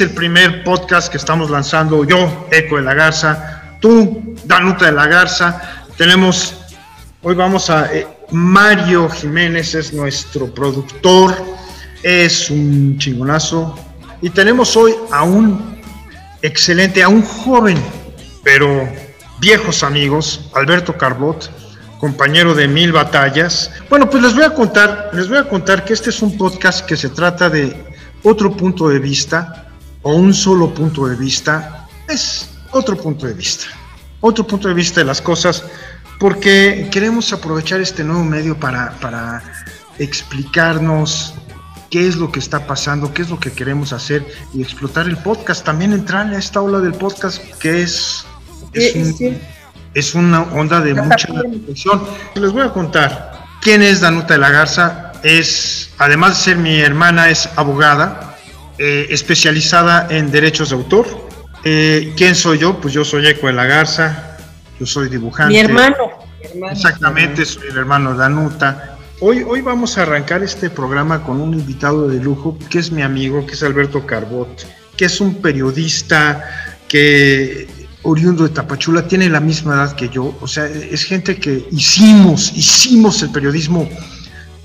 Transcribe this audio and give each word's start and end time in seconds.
El 0.00 0.12
primer 0.12 0.64
podcast 0.64 1.10
que 1.10 1.18
estamos 1.18 1.50
lanzando 1.50 2.04
yo, 2.04 2.48
Eco 2.50 2.76
de 2.76 2.82
la 2.82 2.94
Garza, 2.94 3.76
tú, 3.80 4.34
Danuta 4.44 4.86
de 4.86 4.92
la 4.92 5.06
Garza. 5.06 5.60
Tenemos, 5.98 6.54
hoy 7.20 7.34
vamos 7.34 7.68
a, 7.68 7.92
eh, 7.92 8.06
Mario 8.30 9.10
Jiménez 9.10 9.74
es 9.74 9.92
nuestro 9.92 10.54
productor, 10.54 11.34
es 12.02 12.48
un 12.48 12.96
chingonazo. 12.96 13.78
Y 14.22 14.30
tenemos 14.30 14.74
hoy 14.74 14.94
a 15.12 15.22
un 15.22 15.82
excelente, 16.40 17.02
a 17.02 17.08
un 17.08 17.22
joven, 17.22 17.76
pero 18.42 18.88
viejos 19.38 19.82
amigos, 19.82 20.48
Alberto 20.54 20.96
Carbot, 20.96 21.50
compañero 21.98 22.54
de 22.54 22.68
mil 22.68 22.92
batallas. 22.92 23.70
Bueno, 23.90 24.08
pues 24.08 24.22
les 24.22 24.34
voy 24.34 24.44
a 24.44 24.54
contar, 24.54 25.10
les 25.12 25.28
voy 25.28 25.36
a 25.36 25.46
contar 25.46 25.84
que 25.84 25.92
este 25.92 26.08
es 26.08 26.22
un 26.22 26.38
podcast 26.38 26.86
que 26.86 26.96
se 26.96 27.10
trata 27.10 27.50
de 27.50 27.76
otro 28.22 28.50
punto 28.56 28.88
de 28.88 28.98
vista 28.98 29.66
o 30.02 30.14
un 30.14 30.34
solo 30.34 30.72
punto 30.74 31.06
de 31.06 31.16
vista. 31.16 31.88
Es 32.08 32.48
otro 32.72 32.96
punto 32.96 33.26
de 33.26 33.34
vista, 33.34 33.66
otro 34.20 34.46
punto 34.46 34.68
de 34.68 34.74
vista 34.74 35.00
de 35.00 35.06
las 35.06 35.20
cosas, 35.20 35.64
porque 36.18 36.88
queremos 36.90 37.32
aprovechar 37.32 37.80
este 37.80 38.04
nuevo 38.04 38.24
medio 38.24 38.58
para, 38.58 38.92
para 39.00 39.42
explicarnos 39.98 41.34
qué 41.90 42.06
es 42.06 42.16
lo 42.16 42.30
que 42.30 42.38
está 42.38 42.66
pasando, 42.66 43.12
qué 43.12 43.22
es 43.22 43.30
lo 43.30 43.38
que 43.38 43.52
queremos 43.52 43.92
hacer 43.92 44.24
y 44.54 44.62
explotar 44.62 45.06
el 45.06 45.16
podcast. 45.18 45.64
También 45.64 45.92
entrar 45.92 46.26
a 46.28 46.38
esta 46.38 46.60
ola 46.60 46.78
del 46.78 46.94
podcast 46.94 47.42
que 47.58 47.82
es, 47.82 48.24
es, 48.72 50.14
una 50.14 50.42
onda 50.42 50.80
de 50.80 50.94
mucha 50.94 51.28
reflexión. 51.28 52.02
Les 52.34 52.52
voy 52.52 52.62
a 52.62 52.72
contar 52.72 53.44
quién 53.60 53.82
es 53.82 54.00
Danuta 54.00 54.34
de 54.34 54.40
la 54.40 54.50
Garza. 54.50 55.12
Es, 55.22 55.90
además 55.98 56.38
de 56.38 56.44
ser 56.44 56.56
mi 56.56 56.80
hermana, 56.80 57.28
es 57.28 57.48
abogada, 57.56 58.29
eh, 58.82 59.08
especializada 59.10 60.06
en 60.08 60.30
derechos 60.30 60.70
de 60.70 60.76
autor. 60.76 61.06
Eh, 61.64 62.14
¿Quién 62.16 62.34
soy 62.34 62.56
yo? 62.56 62.80
Pues 62.80 62.94
yo 62.94 63.04
soy 63.04 63.26
Eco 63.26 63.48
de 63.48 63.52
la 63.52 63.66
Garza, 63.66 64.38
yo 64.78 64.86
soy 64.86 65.10
dibujante. 65.10 65.52
Mi 65.52 65.60
hermano. 65.60 65.96
Exactamente, 66.70 67.44
soy 67.44 67.68
el 67.68 67.76
hermano 67.76 68.12
de 68.12 68.20
Danuta. 68.20 68.96
Hoy, 69.20 69.42
hoy 69.46 69.60
vamos 69.60 69.98
a 69.98 70.02
arrancar 70.04 70.42
este 70.42 70.70
programa 70.70 71.22
con 71.22 71.42
un 71.42 71.52
invitado 71.52 72.08
de 72.08 72.22
lujo, 72.22 72.58
que 72.70 72.78
es 72.78 72.90
mi 72.90 73.02
amigo, 73.02 73.44
que 73.44 73.52
es 73.52 73.62
Alberto 73.62 74.06
Carbot, 74.06 74.66
que 74.96 75.04
es 75.04 75.20
un 75.20 75.42
periodista 75.42 76.78
que 76.88 77.68
oriundo 78.00 78.44
de 78.44 78.48
Tapachula, 78.48 79.06
tiene 79.06 79.28
la 79.28 79.40
misma 79.40 79.74
edad 79.74 79.94
que 79.94 80.08
yo, 80.08 80.34
o 80.40 80.48
sea, 80.48 80.64
es 80.64 81.04
gente 81.04 81.36
que 81.36 81.66
hicimos, 81.70 82.50
hicimos 82.56 83.22
el 83.22 83.30
periodismo 83.30 83.86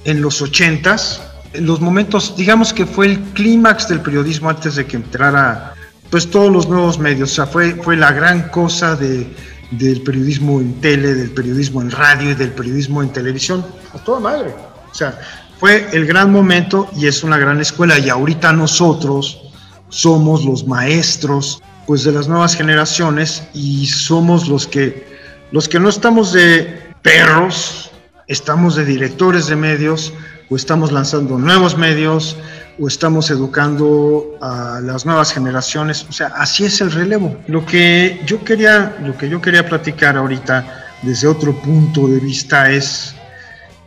en 0.05 0.21
los 0.21 0.41
ochentas, 0.41 1.21
en 1.21 1.34
los 1.61 1.81
momentos, 1.81 2.35
digamos 2.35 2.73
que 2.73 2.85
fue 2.85 3.07
el 3.07 3.19
clímax 3.33 3.87
del 3.87 4.01
periodismo 4.01 4.49
antes 4.49 4.75
de 4.75 4.85
que 4.85 4.97
entrara 4.97 5.73
pues 6.09 6.29
todos 6.29 6.51
los 6.51 6.69
nuevos 6.69 6.99
medios, 6.99 7.31
o 7.31 7.35
sea, 7.35 7.45
fue, 7.45 7.75
fue 7.75 7.97
la 7.97 8.11
gran 8.11 8.49
cosa 8.49 8.95
de, 8.95 9.27
del 9.71 10.01
periodismo 10.01 10.61
en 10.61 10.79
tele, 10.81 11.13
del 11.13 11.31
periodismo 11.31 11.81
en 11.81 11.91
radio 11.91 12.31
y 12.31 12.35
del 12.35 12.51
periodismo 12.51 13.01
en 13.01 13.09
televisión, 13.09 13.65
a 13.93 13.97
toda 13.99 14.19
madre. 14.19 14.53
O 14.91 14.93
sea, 14.93 15.19
fue 15.59 15.87
el 15.93 16.05
gran 16.05 16.31
momento 16.31 16.89
y 16.95 17.07
es 17.07 17.23
una 17.23 17.37
gran 17.37 17.59
escuela. 17.59 17.97
Y 17.99 18.09
ahorita 18.09 18.53
nosotros 18.53 19.41
somos 19.89 20.45
los 20.45 20.67
maestros 20.67 21.61
pues 21.87 22.03
de 22.03 22.11
las 22.11 22.27
nuevas 22.27 22.55
generaciones 22.55 23.43
y 23.53 23.85
somos 23.87 24.47
los 24.47 24.67
que 24.67 25.15
los 25.51 25.69
que 25.69 25.79
no 25.79 25.89
estamos 25.89 26.33
de 26.33 26.81
perros, 27.03 27.91
estamos 28.27 28.75
de 28.75 28.83
directores 28.83 29.47
de 29.47 29.55
medios 29.55 30.11
o 30.49 30.55
estamos 30.55 30.91
lanzando 30.91 31.37
nuevos 31.37 31.77
medios 31.77 32.37
o 32.79 32.87
estamos 32.87 33.31
educando 33.31 34.37
a 34.41 34.79
las 34.83 35.05
nuevas 35.05 35.31
generaciones, 35.31 36.05
o 36.09 36.11
sea, 36.11 36.27
así 36.35 36.65
es 36.65 36.81
el 36.81 36.91
relevo. 36.91 37.37
Lo 37.47 37.65
que 37.65 38.21
yo 38.25 38.43
quería, 38.43 38.97
lo 39.01 39.17
que 39.17 39.29
yo 39.29 39.41
quería 39.41 39.67
platicar 39.67 40.17
ahorita 40.17 40.85
desde 41.01 41.27
otro 41.27 41.55
punto 41.61 42.07
de 42.07 42.19
vista 42.19 42.69
es 42.69 43.15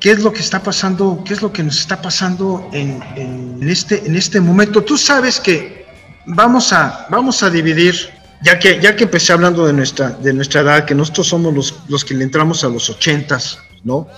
qué 0.01 0.13
es 0.13 0.21
lo 0.21 0.33
que 0.33 0.41
está 0.41 0.63
pasando, 0.63 1.23
qué 1.25 1.35
es 1.35 1.43
lo 1.43 1.53
que 1.53 1.63
nos 1.63 1.79
está 1.79 2.01
pasando 2.01 2.69
en, 2.73 3.03
en 3.17 3.69
este, 3.69 4.07
en 4.07 4.17
este 4.17 4.41
momento. 4.41 4.83
Tú 4.83 4.97
sabes 4.97 5.39
que 5.39 5.87
vamos 6.27 6.73
a, 6.73 7.07
vamos 7.11 7.43
a 7.43 7.51
dividir, 7.51 7.95
ya 8.43 8.59
que, 8.59 8.81
ya 8.81 8.97
que 8.97 9.05
empecé 9.05 9.33
hablando 9.33 9.67
de 9.67 9.73
nuestra, 9.73 10.11
de 10.11 10.33
nuestra 10.33 10.61
edad, 10.63 10.85
que 10.85 10.95
nosotros 10.95 11.29
somos 11.29 11.53
los, 11.55 11.75
los 11.89 12.05
que 12.05 12.15
le 12.15 12.25
entramos 12.25 12.65
a 12.65 12.69
los 12.69 12.89
ochentas, 12.89 13.59
¿no? 13.85 14.09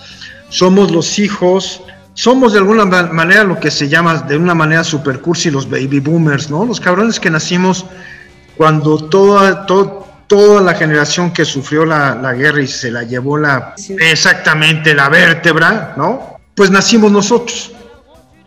Somos 0.49 0.91
los 0.91 1.17
hijos 1.17 1.81
somos 2.13 2.53
de 2.53 2.59
alguna 2.59 2.85
manera 2.85 3.43
lo 3.43 3.59
que 3.59 3.71
se 3.71 3.87
llama 3.87 4.15
de 4.15 4.37
una 4.37 4.53
manera 4.53 4.83
super 4.83 5.21
cursi 5.21 5.49
los 5.49 5.69
baby 5.69 5.99
boomers, 5.99 6.49
¿no? 6.49 6.65
Los 6.65 6.79
cabrones 6.79 7.19
que 7.19 7.29
nacimos 7.29 7.85
cuando 8.57 9.09
toda, 9.09 9.65
toda 9.65 10.61
la 10.61 10.73
generación 10.75 11.31
que 11.31 11.45
sufrió 11.45 11.85
la, 11.85 12.33
guerra 12.33 12.61
y 12.61 12.67
se 12.67 12.91
la 12.91 13.03
llevó 13.03 13.37
la 13.37 13.75
exactamente 13.99 14.93
la 14.93 15.09
vértebra, 15.09 15.93
¿no? 15.97 16.37
Pues 16.55 16.69
nacimos 16.69 17.11
nosotros. 17.11 17.71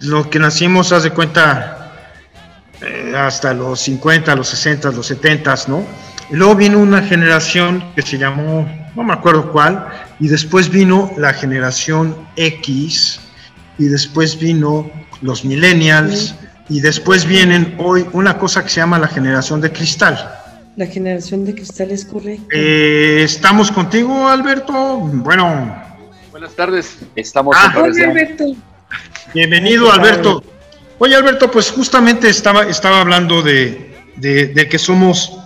Lo 0.01 0.29
que 0.29 0.39
nacimos, 0.39 0.93
haz 0.93 1.05
de 1.05 1.11
cuenta, 1.11 1.93
eh, 2.83 3.15
hasta 3.17 3.55
los 3.55 3.81
50, 3.81 4.35
los 4.37 4.49
60, 4.49 4.91
los 4.91 5.07
70, 5.07 5.55
¿no? 5.69 5.85
Y 6.31 6.37
luego 6.37 6.55
vino 6.55 6.79
una 6.79 7.03
generación 7.03 7.85
que 7.95 8.03
se 8.03 8.19
llamó, 8.19 8.69
no 8.95 9.03
me 9.03 9.13
acuerdo 9.13 9.51
cuál, 9.51 9.87
y 10.21 10.29
después 10.29 10.69
vino 10.69 11.11
la 11.17 11.33
generación 11.33 12.17
X, 12.37 13.21
y 13.79 13.87
después 13.87 14.39
vino 14.39 14.91
los 15.21 15.45
millennials 15.45 16.35
y 16.69 16.81
después 16.81 17.27
vienen 17.27 17.75
hoy 17.79 18.07
una 18.12 18.39
cosa 18.39 18.62
que 18.62 18.71
se 18.71 18.81
llama 18.81 18.99
la 18.99 19.09
generación 19.09 19.61
de 19.61 19.73
cristal. 19.73 20.41
La 20.77 20.87
generación 20.87 21.45
de 21.45 21.55
cristal 21.55 21.91
es 21.91 22.05
correcta. 22.05 22.47
Eh, 22.51 23.23
estamos 23.23 23.71
contigo, 23.71 24.29
Alberto. 24.29 24.99
Bueno. 24.99 25.83
Buenas 26.31 26.55
tardes. 26.55 26.99
Estamos 27.15 27.55
ah, 27.57 27.73
Alberto. 27.77 28.57
Bienvenido, 29.33 29.93
Alberto. 29.93 30.43
Oye, 30.99 31.15
Alberto, 31.15 31.51
pues 31.51 31.71
justamente 31.71 32.29
estaba, 32.29 32.65
estaba 32.65 33.01
hablando 33.01 33.43
de, 33.43 33.95
de, 34.17 34.69
que 34.69 34.79
somos 34.79 35.39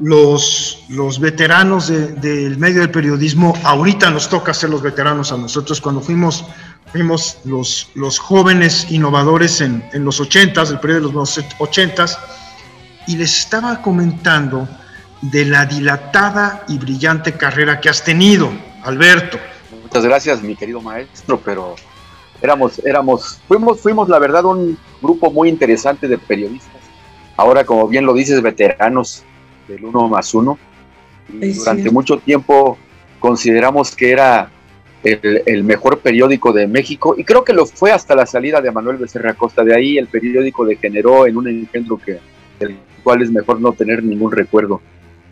los, 0.00 0.84
los 0.88 1.18
veteranos 1.18 1.88
del 1.88 2.58
medio 2.58 2.80
del 2.80 2.90
periodismo. 2.90 3.54
Ahorita 3.64 4.10
nos 4.10 4.28
toca 4.28 4.52
ser 4.52 4.70
los 4.70 4.82
veteranos 4.82 5.32
a 5.32 5.36
nosotros. 5.36 5.80
Cuando 5.80 6.00
fuimos 6.00 6.44
fuimos 6.92 7.38
los, 7.44 7.90
los 7.94 8.18
jóvenes 8.18 8.90
innovadores 8.90 9.60
en, 9.60 9.84
en 9.92 10.04
los 10.04 10.20
80 10.20 10.62
el 10.62 10.80
periodo 10.80 11.08
de 11.08 11.14
los 11.14 11.40
80 11.58 12.06
y 13.06 13.16
les 13.16 13.38
estaba 13.38 13.80
comentando 13.82 14.68
de 15.22 15.44
la 15.44 15.66
dilatada 15.66 16.64
y 16.68 16.78
brillante 16.78 17.32
carrera 17.32 17.80
que 17.80 17.88
has 17.88 18.04
tenido, 18.04 18.50
Alberto. 18.84 19.38
Muchas 19.82 20.04
gracias, 20.04 20.42
mi 20.42 20.54
querido 20.54 20.80
maestro, 20.80 21.40
pero 21.44 21.74
éramos, 22.40 22.78
éramos, 22.84 23.40
fuimos, 23.48 23.80
fuimos 23.80 24.08
la 24.08 24.18
verdad 24.18 24.44
un 24.44 24.78
grupo 25.00 25.30
muy 25.30 25.48
interesante 25.48 26.06
de 26.06 26.18
periodistas. 26.18 26.80
Ahora, 27.36 27.64
como 27.64 27.88
bien 27.88 28.04
lo 28.04 28.12
dices, 28.14 28.42
veteranos 28.42 29.24
del 29.66 29.84
uno 29.84 30.08
más 30.08 30.34
uno. 30.34 30.58
Y 31.28 31.52
durante 31.52 31.90
mucho 31.90 32.18
tiempo 32.18 32.78
consideramos 33.18 33.94
que 33.94 34.10
era 34.10 34.50
el, 35.12 35.64
mejor 35.64 36.00
periódico 36.00 36.52
de 36.52 36.66
México 36.66 37.14
y 37.16 37.24
creo 37.24 37.44
que 37.44 37.52
lo 37.52 37.66
fue 37.66 37.92
hasta 37.92 38.14
la 38.14 38.26
salida 38.26 38.60
de 38.60 38.70
Manuel 38.70 38.96
Becerra 38.96 39.34
Costa. 39.34 39.64
De 39.64 39.74
ahí 39.74 39.98
el 39.98 40.06
periódico 40.06 40.64
degeneró 40.64 41.26
en 41.26 41.36
un 41.36 41.48
engendro 41.48 41.98
que, 41.98 42.18
del 42.58 42.76
cual 43.02 43.22
es 43.22 43.30
mejor 43.30 43.60
no 43.60 43.72
tener 43.72 44.02
ningún 44.02 44.32
recuerdo. 44.32 44.80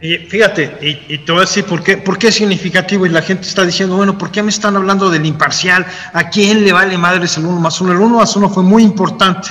Y 0.01 0.19
fíjate, 0.19 0.77
y, 0.83 1.19
te 1.19 1.33
voy 1.33 1.39
a 1.39 1.47
decir 1.47 1.65
por 1.65 1.83
qué, 1.83 2.29
es 2.29 2.35
significativo 2.35 3.07
y 3.07 3.09
la 3.09 3.23
gente 3.23 3.49
está 3.49 3.65
diciendo, 3.65 3.97
bueno, 3.97 4.19
¿por 4.19 4.31
qué 4.31 4.43
me 4.43 4.51
están 4.51 4.77
hablando 4.77 5.09
del 5.09 5.25
imparcial? 5.25 5.87
¿A 6.13 6.29
quién 6.29 6.65
le 6.65 6.73
vale 6.73 6.99
madres 6.99 7.39
el 7.39 7.47
uno 7.47 7.61
más 7.61 7.81
uno? 7.81 7.93
El 7.93 7.99
uno 7.99 8.19
más 8.19 8.37
uno 8.37 8.51
fue 8.51 8.63
muy 8.63 8.83
importante. 8.83 9.49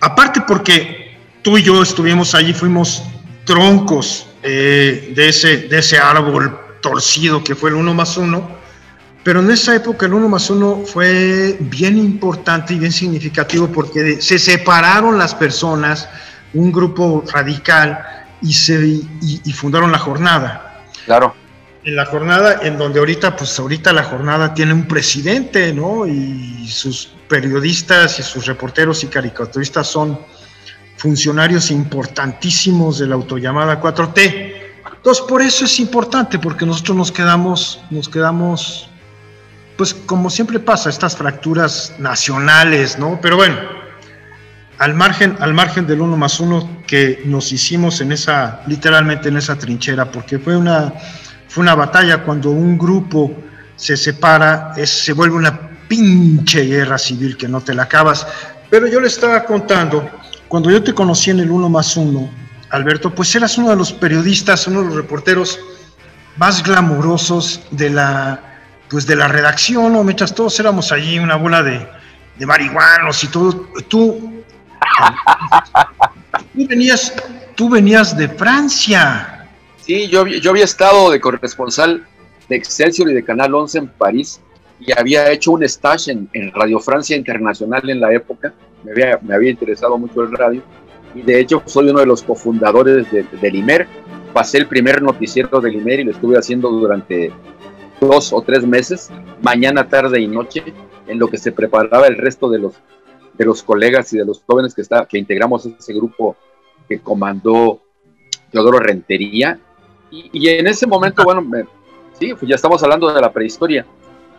Aparte 0.00 0.42
porque 0.46 1.16
tú 1.42 1.56
y 1.56 1.62
yo 1.62 1.80
estuvimos 1.80 2.34
allí, 2.34 2.52
fuimos 2.52 3.04
troncos 3.44 4.26
eh, 4.42 5.12
de, 5.14 5.28
ese, 5.28 5.58
de 5.68 5.78
ese 5.78 5.96
árbol 5.98 6.58
torcido 6.80 7.42
que 7.44 7.54
fue 7.54 7.70
el 7.70 7.76
uno 7.76 7.94
más 7.94 8.16
uno 8.16 8.63
pero 9.24 9.40
en 9.40 9.50
esa 9.50 9.74
época 9.74 10.04
el 10.06 10.14
uno 10.14 10.28
más 10.28 10.50
uno 10.50 10.82
fue 10.84 11.56
bien 11.58 11.98
importante 11.98 12.74
y 12.74 12.78
bien 12.78 12.92
significativo 12.92 13.68
porque 13.68 14.20
se 14.20 14.38
separaron 14.38 15.18
las 15.18 15.34
personas, 15.34 16.08
un 16.52 16.70
grupo 16.70 17.24
radical, 17.32 17.98
y, 18.44 18.52
se, 18.52 19.00
y, 19.22 19.52
fundaron 19.52 19.90
la 19.90 19.98
jornada. 19.98 20.82
Claro. 21.06 21.34
En 21.84 21.96
la 21.96 22.04
jornada, 22.04 22.60
en 22.62 22.76
donde 22.76 22.98
ahorita, 22.98 23.34
pues 23.36 23.58
ahorita 23.58 23.92
la 23.94 24.04
jornada 24.04 24.52
tiene 24.52 24.74
un 24.74 24.86
presidente, 24.86 25.72
¿no? 25.72 26.06
Y 26.06 26.68
sus 26.68 27.10
periodistas 27.28 28.18
y 28.18 28.22
sus 28.22 28.44
reporteros 28.44 29.02
y 29.02 29.06
caricaturistas 29.06 29.86
son 29.86 30.18
funcionarios 30.96 31.70
importantísimos 31.70 32.98
de 32.98 33.06
la 33.06 33.14
autollamada 33.14 33.80
4T. 33.80 34.54
Entonces, 34.96 35.24
por 35.26 35.40
eso 35.40 35.64
es 35.64 35.80
importante, 35.80 36.38
porque 36.38 36.66
nosotros 36.66 36.96
nos 36.96 37.12
quedamos, 37.12 37.80
nos 37.90 38.08
quedamos 38.08 38.90
pues 39.76 39.94
como 39.94 40.30
siempre 40.30 40.60
pasa, 40.60 40.90
estas 40.90 41.16
fracturas 41.16 41.94
nacionales, 41.98 42.98
¿no? 42.98 43.18
Pero 43.20 43.36
bueno, 43.36 43.56
al 44.78 44.94
margen, 44.94 45.36
al 45.40 45.54
margen 45.54 45.86
del 45.86 46.00
uno 46.00 46.16
más 46.16 46.40
uno 46.40 46.82
que 46.86 47.22
nos 47.24 47.52
hicimos 47.52 48.00
en 48.00 48.12
esa, 48.12 48.62
literalmente 48.66 49.28
en 49.28 49.36
esa 49.36 49.56
trinchera, 49.56 50.10
porque 50.10 50.38
fue 50.38 50.56
una, 50.56 50.92
fue 51.48 51.62
una 51.62 51.74
batalla 51.74 52.22
cuando 52.22 52.50
un 52.50 52.78
grupo 52.78 53.32
se 53.76 53.96
separa, 53.96 54.72
es, 54.76 54.90
se 54.90 55.12
vuelve 55.12 55.36
una 55.36 55.70
pinche 55.88 56.64
guerra 56.64 56.98
civil 56.98 57.36
que 57.36 57.48
no 57.48 57.60
te 57.60 57.74
la 57.74 57.84
acabas. 57.84 58.26
Pero 58.70 58.86
yo 58.86 59.00
le 59.00 59.08
estaba 59.08 59.44
contando, 59.44 60.08
cuando 60.48 60.70
yo 60.70 60.82
te 60.82 60.94
conocí 60.94 61.30
en 61.30 61.40
el 61.40 61.50
uno 61.50 61.68
más 61.68 61.96
uno, 61.96 62.30
Alberto, 62.70 63.14
pues 63.14 63.34
eras 63.34 63.58
uno 63.58 63.70
de 63.70 63.76
los 63.76 63.92
periodistas, 63.92 64.66
uno 64.66 64.80
de 64.80 64.86
los 64.86 64.96
reporteros 64.96 65.60
más 66.36 66.62
glamurosos 66.62 67.60
de 67.70 67.90
la, 67.90 68.53
pues 68.88 69.06
de 69.06 69.16
la 69.16 69.28
redacción, 69.28 69.92
¿no? 69.92 70.04
Mientras 70.04 70.34
todos 70.34 70.58
éramos 70.60 70.92
allí 70.92 71.18
una 71.18 71.36
bola 71.36 71.62
de, 71.62 71.86
de 72.36 72.46
marihuanos 72.46 73.22
y 73.24 73.28
todo, 73.28 73.68
tú 73.88 74.34
tú 76.54 76.66
venías, 76.68 77.14
tú 77.54 77.68
venías 77.68 78.16
de 78.16 78.28
Francia. 78.28 79.48
Sí, 79.80 80.08
yo, 80.08 80.26
yo 80.26 80.50
había 80.50 80.64
estado 80.64 81.10
de 81.10 81.20
corresponsal 81.20 82.06
de 82.48 82.56
Excelsior 82.56 83.10
y 83.10 83.14
de 83.14 83.24
Canal 83.24 83.54
11 83.54 83.78
en 83.78 83.88
París 83.88 84.40
y 84.80 84.92
había 84.98 85.30
hecho 85.30 85.52
un 85.52 85.62
stage 85.64 86.10
en, 86.10 86.52
Radio 86.52 86.78
Francia 86.80 87.16
Internacional 87.16 87.88
en 87.88 88.00
la 88.00 88.12
época. 88.12 88.52
Me 88.82 88.92
había, 88.92 89.18
me 89.22 89.34
había, 89.34 89.50
interesado 89.50 89.98
mucho 89.98 90.22
el 90.22 90.32
radio 90.32 90.62
y 91.14 91.22
de 91.22 91.40
hecho 91.40 91.62
soy 91.66 91.88
uno 91.88 92.00
de 92.00 92.06
los 92.06 92.22
cofundadores 92.22 93.10
de, 93.10 93.24
del 93.40 93.56
IMER. 93.56 93.86
Pasé 94.32 94.58
el 94.58 94.66
primer 94.66 95.00
noticiero 95.00 95.60
del 95.60 95.76
IMER 95.76 96.00
y 96.00 96.04
lo 96.04 96.10
estuve 96.10 96.38
haciendo 96.38 96.70
durante 96.70 97.32
dos 98.06 98.32
o 98.32 98.42
tres 98.42 98.66
meses, 98.66 99.10
mañana, 99.42 99.88
tarde 99.88 100.20
y 100.20 100.26
noche, 100.26 100.62
en 101.06 101.18
lo 101.18 101.28
que 101.28 101.38
se 101.38 101.52
preparaba 101.52 102.06
el 102.06 102.16
resto 102.16 102.48
de 102.48 102.58
los 102.58 102.74
de 103.36 103.44
los 103.44 103.62
colegas 103.62 104.12
y 104.12 104.18
de 104.18 104.24
los 104.24 104.42
jóvenes 104.46 104.74
que, 104.74 104.82
está, 104.82 105.06
que 105.06 105.18
integramos 105.18 105.66
ese 105.66 105.92
grupo 105.92 106.36
que 106.88 107.00
comandó 107.00 107.80
Teodoro 108.50 108.78
Rentería. 108.78 109.58
Y, 110.10 110.48
en 110.48 110.68
ese 110.68 110.86
momento, 110.86 111.24
bueno, 111.24 111.44
sí, 112.18 112.32
pues 112.34 112.48
ya 112.48 112.54
estamos 112.54 112.80
hablando 112.84 113.12
de 113.12 113.20
la 113.20 113.32
prehistoria. 113.32 113.84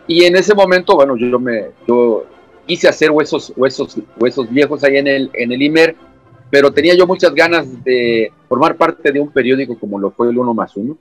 Y 0.06 0.24
en 0.24 0.36
ese 0.36 0.54
momento, 0.54 0.94
bueno, 0.94 1.16
yo 1.16 1.38
me 1.38 1.66
yo 1.86 2.24
quise 2.66 2.88
hacer 2.88 3.10
huesos, 3.10 3.52
huesos, 3.56 3.98
huesos 4.18 4.50
viejos 4.50 4.82
ahí 4.84 4.96
en 4.96 5.06
el, 5.06 5.30
en 5.34 5.52
el 5.52 5.60
IMER, 5.60 5.94
pero 6.48 6.72
tenía 6.72 6.94
yo 6.94 7.06
muchas 7.06 7.34
ganas 7.34 7.84
de 7.84 8.32
formar 8.48 8.76
parte 8.76 9.12
de 9.12 9.20
un 9.20 9.30
periódico 9.30 9.78
como 9.78 9.98
lo 9.98 10.10
fue 10.10 10.30
el 10.30 10.38
Uno 10.38 10.54
más 10.54 10.74
Uno. 10.76 10.96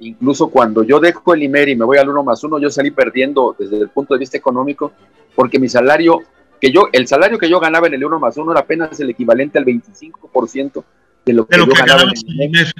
Incluso 0.00 0.48
cuando 0.48 0.82
yo 0.82 1.00
dejo 1.00 1.34
el 1.34 1.42
IMER 1.42 1.70
y 1.70 1.76
me 1.76 1.84
voy 1.84 1.98
al 1.98 2.08
Uno 2.08 2.22
más 2.22 2.42
Uno, 2.44 2.58
yo 2.58 2.70
salí 2.70 2.90
perdiendo 2.90 3.56
desde 3.58 3.78
el 3.78 3.88
punto 3.88 4.14
de 4.14 4.20
vista 4.20 4.36
económico, 4.36 4.92
porque 5.34 5.58
mi 5.58 5.68
salario 5.68 6.22
que 6.60 6.72
yo, 6.72 6.88
el 6.92 7.06
salario 7.06 7.38
que 7.38 7.48
yo 7.48 7.60
ganaba 7.60 7.86
en 7.86 7.94
el 7.94 8.04
1 8.04 8.18
más 8.18 8.36
1 8.36 8.52
era 8.52 8.60
apenas 8.60 8.98
el 9.00 9.10
equivalente 9.10 9.58
al 9.58 9.64
25% 9.64 10.84
de 11.24 11.32
lo 11.32 11.46
que 11.46 11.58
yo 11.58 11.66
ganaba 11.66 12.02
en 12.02 12.54
el 12.54 12.72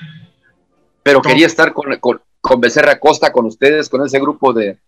Pero 1.03 1.21
quería 1.21 1.47
estar 1.47 1.73
con, 1.73 1.97
con, 2.41 2.61
Becerra 2.61 2.99
Costa, 2.99 3.33
con 3.33 3.47
ustedes, 3.47 3.89
con 3.89 4.05
ese 4.05 4.21
grupo 4.21 4.53
de, 4.53 4.79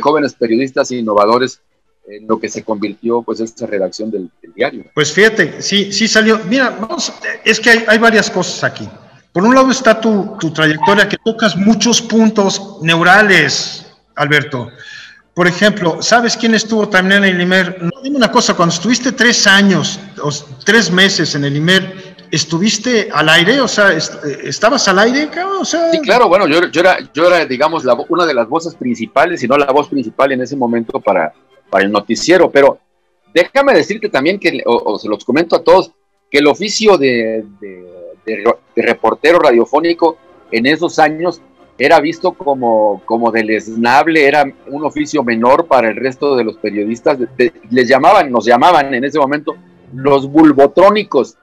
jóvenes 0.00 0.34
periodistas 0.34 0.90
e 0.90 0.96
innovadores 0.96 1.60
en 2.06 2.26
lo 2.26 2.40
que 2.40 2.48
se 2.48 2.64
convirtió 2.64 3.22
pues 3.22 3.40
esta 3.40 3.66
redacción 3.66 4.10
del, 4.10 4.30
diario. 4.54 4.86
Pues 4.94 5.12
fíjate, 5.12 5.62
sí, 5.62 5.92
sí 5.92 6.08
salió. 6.08 6.40
Mira, 6.48 6.70
vamos, 6.70 7.12
es 7.44 7.60
que 7.60 7.70
hay, 7.70 7.84
hay 7.86 7.98
varias 7.98 8.30
cosas 8.30 8.64
aquí. 8.64 8.88
Por 9.32 9.44
un 9.44 9.54
lado 9.54 9.70
está 9.70 9.98
tu, 9.98 10.36
tu 10.38 10.52
trayectoria, 10.52 11.08
que 11.08 11.16
tocas 11.16 11.56
muchos 11.56 12.02
puntos 12.02 12.78
neurales, 12.82 13.86
Alberto. 14.14 14.70
Por 15.34 15.46
ejemplo, 15.46 16.02
¿sabes 16.02 16.36
quién 16.36 16.54
estuvo 16.54 16.86
también 16.90 17.24
en 17.24 17.36
el 17.36 17.40
IMER? 17.40 17.82
No, 17.82 17.90
dime 18.02 18.18
una 18.18 18.30
cosa, 18.30 18.54
cuando 18.54 18.74
estuviste 18.74 19.12
tres 19.12 19.46
años 19.46 19.98
o 20.22 20.30
tres 20.62 20.90
meses 20.90 21.34
en 21.34 21.44
el 21.46 21.56
IMER, 21.56 22.14
¿estuviste 22.30 23.08
al 23.10 23.30
aire? 23.30 23.58
O 23.62 23.68
sea, 23.68 23.92
¿estabas 23.92 24.86
al 24.88 24.98
aire? 24.98 25.30
Sí, 25.64 26.00
claro, 26.02 26.28
bueno, 26.28 26.46
yo, 26.46 26.58
era, 26.58 26.98
yo 27.14 27.26
era, 27.26 27.46
digamos, 27.46 27.84
una 28.10 28.26
de 28.26 28.34
las 28.34 28.46
voces 28.46 28.74
principales, 28.74 29.40
si 29.40 29.48
no 29.48 29.56
la 29.56 29.72
voz 29.72 29.88
principal 29.88 30.32
en 30.32 30.42
ese 30.42 30.56
momento 30.56 31.00
para, 31.00 31.32
para 31.70 31.84
el 31.84 31.90
noticiero, 31.90 32.50
pero 32.50 32.78
déjame 33.32 33.72
decirte 33.72 34.10
también 34.10 34.38
que, 34.38 34.62
o, 34.66 34.98
se 34.98 35.08
los 35.08 35.24
comento 35.24 35.56
a 35.56 35.64
todos, 35.64 35.92
que 36.30 36.38
el 36.38 36.46
oficio 36.46 36.98
de 36.98 37.46
reportero 38.76 39.38
radiofónico 39.38 40.16
en 40.50 40.66
esos 40.66 40.98
años 40.98 41.42
era 41.78 42.00
visto 42.00 42.32
como, 42.32 43.02
como 43.04 43.30
deleznable, 43.30 44.26
era 44.26 44.44
un 44.68 44.84
oficio 44.84 45.24
menor 45.24 45.66
para 45.66 45.88
el 45.88 45.96
resto 45.96 46.36
de 46.36 46.44
los 46.44 46.56
periodistas. 46.56 47.18
les 47.70 47.88
llamaban, 47.88 48.30
nos 48.30 48.44
llamaban 48.44 48.94
en 48.94 49.04
ese 49.04 49.18
momento 49.18 49.56
los 49.92 50.30
bulbotrónicos. 50.30 51.36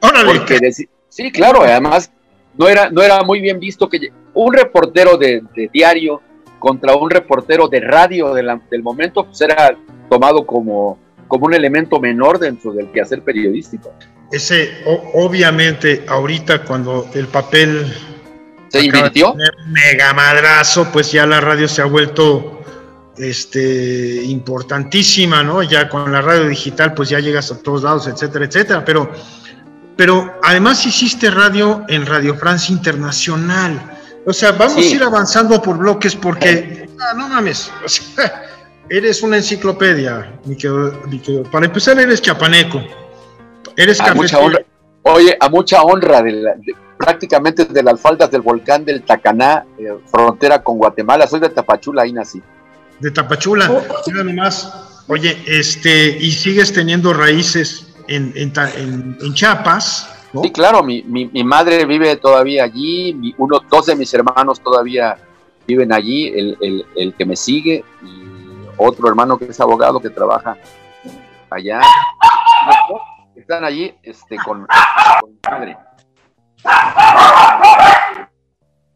Porque 0.00 0.72
sí, 1.08 1.32
claro, 1.32 1.62
además 1.62 2.12
no 2.56 2.68
era, 2.68 2.90
no 2.90 3.02
era 3.02 3.22
muy 3.22 3.40
bien 3.40 3.58
visto 3.58 3.88
que 3.88 4.12
un 4.34 4.52
reportero 4.52 5.16
de, 5.16 5.42
diario 5.72 6.20
contra 6.58 6.94
un 6.94 7.10
reportero 7.10 7.68
de 7.68 7.80
radio 7.80 8.34
del 8.34 8.82
momento, 8.82 9.24
pues 9.24 9.40
era 9.40 9.76
tomado 10.08 10.46
como, 10.46 10.98
como 11.26 11.46
un 11.46 11.54
elemento 11.54 12.00
menor 12.00 12.38
dentro 12.38 12.72
del 12.72 12.90
quehacer 12.92 13.22
periodístico. 13.22 13.92
Ese, 14.32 14.82
obviamente, 15.14 16.04
ahorita 16.08 16.64
cuando 16.64 17.08
el 17.14 17.28
papel 17.28 17.92
se 18.68 18.84
invirtió. 18.86 19.34
Mega 19.68 20.12
madrazo, 20.12 20.88
pues 20.92 21.12
ya 21.12 21.26
la 21.26 21.40
radio 21.40 21.68
se 21.68 21.82
ha 21.82 21.84
vuelto 21.84 22.62
este, 23.16 24.22
importantísima, 24.24 25.42
¿no? 25.42 25.62
Ya 25.62 25.88
con 25.88 26.10
la 26.10 26.20
radio 26.20 26.48
digital, 26.48 26.94
pues 26.94 27.08
ya 27.08 27.20
llegas 27.20 27.50
a 27.52 27.58
todos 27.58 27.84
lados, 27.84 28.08
etcétera, 28.08 28.44
etcétera. 28.46 28.84
Pero, 28.84 29.10
pero 29.96 30.38
además 30.42 30.84
hiciste 30.86 31.30
radio 31.30 31.84
en 31.88 32.06
Radio 32.06 32.34
Francia 32.34 32.72
Internacional. 32.72 33.92
O 34.26 34.32
sea, 34.32 34.52
vamos 34.52 34.78
a 34.78 34.80
ir 34.80 35.02
avanzando 35.02 35.60
por 35.60 35.78
bloques 35.78 36.16
porque, 36.16 36.88
ah, 37.00 37.14
no 37.14 37.28
mames, 37.28 37.70
o 37.84 37.88
sea, 37.88 38.42
eres 38.88 39.22
una 39.22 39.36
enciclopedia, 39.36 40.32
mi 40.46 40.56
querido, 40.56 41.42
Para 41.52 41.66
empezar, 41.66 41.98
eres 42.00 42.22
chapaneco. 42.22 42.82
Eres 43.76 44.00
a 44.00 44.14
mucha 44.14 44.38
honra, 44.38 44.60
Oye, 45.02 45.36
a 45.38 45.48
mucha 45.50 45.82
honra 45.82 46.22
de, 46.22 46.32
la, 46.32 46.54
prácticamente 46.96 47.66
de 47.66 47.82
las 47.82 48.00
faldas 48.00 48.30
del 48.30 48.40
volcán 48.40 48.84
del 48.84 49.02
Tacaná, 49.02 49.64
eh, 49.78 49.98
frontera 50.10 50.62
con 50.62 50.78
Guatemala. 50.78 51.26
Soy 51.26 51.40
de 51.40 51.50
Tapachula, 51.50 52.02
ahí 52.02 52.12
nací. 52.12 52.40
De 53.00 53.10
Tapachula, 53.10 53.70
oh, 53.70 53.82
oh. 53.86 54.02
mira 54.06 54.24
nomás. 54.24 54.72
Oye, 55.08 55.36
este, 55.46 56.16
y 56.18 56.32
sigues 56.32 56.72
teniendo 56.72 57.12
raíces 57.12 57.94
en, 58.08 58.32
en, 58.34 59.34
Chiapas. 59.34 60.10
Sí, 60.42 60.50
claro, 60.50 60.82
mi, 60.82 61.02
mi, 61.02 61.44
madre 61.44 61.84
vive 61.84 62.16
todavía 62.16 62.64
allí, 62.64 63.34
uno, 63.36 63.60
dos 63.70 63.86
de 63.86 63.94
mis 63.94 64.12
hermanos 64.14 64.60
todavía 64.60 65.18
viven 65.66 65.92
allí, 65.92 66.28
el, 66.28 66.86
el, 66.96 67.14
que 67.14 67.24
me 67.26 67.36
sigue, 67.36 67.84
y 68.02 68.24
otro 68.78 69.06
hermano 69.06 69.38
que 69.38 69.44
es 69.44 69.60
abogado 69.60 70.00
que 70.00 70.10
trabaja 70.10 70.56
allá. 71.50 71.80
Están 73.36 73.64
allí 73.64 73.94
este, 74.02 74.36
con, 74.36 74.66
con 75.20 75.30
mi 75.30 75.38
madre. 75.50 75.76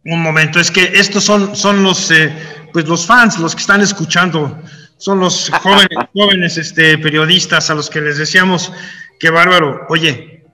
Un 0.05 0.23
momento, 0.23 0.61
es 0.61 0.71
que 0.71 0.85
estos 0.95 1.25
son, 1.25 1.55
son 1.55 1.83
los, 1.83 2.11
eh, 2.11 2.33
pues 2.73 2.87
los 2.87 3.05
fans, 3.07 3.39
los 3.39 3.55
que 3.55 3.61
están 3.61 3.81
escuchando, 3.81 4.59
son 4.97 5.21
los 5.21 5.51
jóvenes, 5.63 5.99
jóvenes 6.15 6.57
este, 6.57 6.97
periodistas 6.99 7.69
a 7.71 7.75
los 7.75 7.91
que 7.91 8.01
les 8.01 8.19
decíamos, 8.19 8.73
qué 9.19 9.31
bárbaro, 9.31 9.87
oye, 9.89 10.47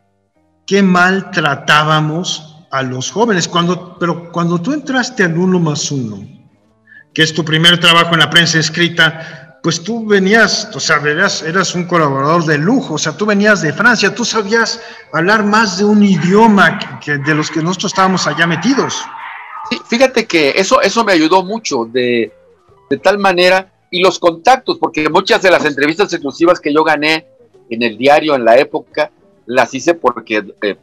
qué 0.66 0.82
mal 0.82 1.30
tratábamos 1.30 2.66
a 2.70 2.82
los 2.82 3.10
jóvenes, 3.10 3.46
cuando, 3.46 3.98
pero 3.98 4.32
cuando 4.32 4.60
tú 4.60 4.72
entraste 4.72 5.22
al 5.24 5.38
uno 5.38 5.60
más 5.60 5.92
uno, 5.92 6.26
que 7.12 7.22
es 7.22 7.32
tu 7.32 7.44
primer 7.44 7.78
trabajo 7.78 8.14
en 8.14 8.20
la 8.20 8.30
prensa 8.30 8.58
escrita, 8.58 9.43
pues 9.64 9.82
tú 9.82 10.04
venías, 10.04 10.68
o 10.74 10.78
sea, 10.78 10.96
eras, 10.98 11.42
eras, 11.42 11.74
un 11.74 11.84
colaborador 11.84 12.44
de 12.44 12.58
lujo, 12.58 12.94
o 12.94 12.98
sea, 12.98 13.16
tú 13.16 13.24
venías 13.24 13.62
de 13.62 13.72
Francia, 13.72 14.14
tú 14.14 14.22
sabías 14.22 14.78
hablar 15.10 15.42
más 15.42 15.78
de 15.78 15.86
un 15.86 16.04
idioma 16.04 17.00
que, 17.02 17.16
de 17.16 17.34
los 17.34 17.50
que 17.50 17.62
nosotros 17.62 17.92
estábamos 17.92 18.26
allá 18.26 18.46
metidos. 18.46 19.02
Sí, 19.70 19.80
fíjate 19.88 20.26
que 20.26 20.50
eso, 20.50 20.82
eso 20.82 21.02
me 21.02 21.12
ayudó 21.12 21.42
mucho 21.42 21.86
de, 21.86 22.30
de 22.90 22.98
tal 22.98 23.16
manera, 23.16 23.72
y 23.90 24.02
los 24.02 24.18
contactos, 24.18 24.76
porque 24.76 25.08
muchas 25.08 25.40
de 25.40 25.50
las 25.50 25.64
entrevistas 25.64 26.12
exclusivas 26.12 26.60
que 26.60 26.70
yo 26.70 26.84
gané 26.84 27.26
en 27.70 27.82
el 27.82 27.96
diario 27.96 28.34
en 28.34 28.44
la 28.44 28.58
época, 28.58 29.12
las 29.46 29.72
hice 29.72 29.94
porque 29.94 30.44
eh, 30.60 30.76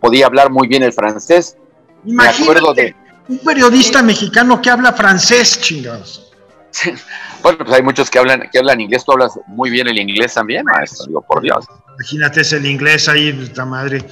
podía 0.00 0.26
hablar 0.26 0.50
muy 0.50 0.66
bien 0.66 0.82
el 0.82 0.92
francés. 0.92 1.56
Imagínate, 2.04 2.82
de, 2.82 2.94
un 3.28 3.38
periodista 3.38 4.02
mexicano 4.02 4.60
que 4.60 4.68
habla 4.68 4.94
francés, 4.94 5.60
chingados. 5.60 6.29
Bueno, 7.42 7.58
pues 7.58 7.72
hay 7.72 7.82
muchos 7.82 8.10
que 8.10 8.18
hablan, 8.18 8.48
que 8.52 8.58
hablan 8.58 8.80
inglés. 8.80 9.04
Tú 9.04 9.12
hablas 9.12 9.38
muy 9.46 9.70
bien 9.70 9.88
el 9.88 9.98
inglés 9.98 10.34
también, 10.34 10.64
maestro. 10.64 11.06
Digo, 11.06 11.22
por 11.22 11.42
Dios. 11.42 11.64
Imagínate, 11.94 12.42
es 12.42 12.52
el 12.52 12.66
inglés 12.66 13.08
ahí, 13.08 13.28
esta 13.42 13.64
madre. 13.64 14.04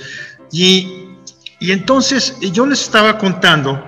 Y, 0.50 1.10
y 1.60 1.72
entonces 1.72 2.38
yo 2.40 2.66
les 2.66 2.80
estaba 2.80 3.18
contando. 3.18 3.84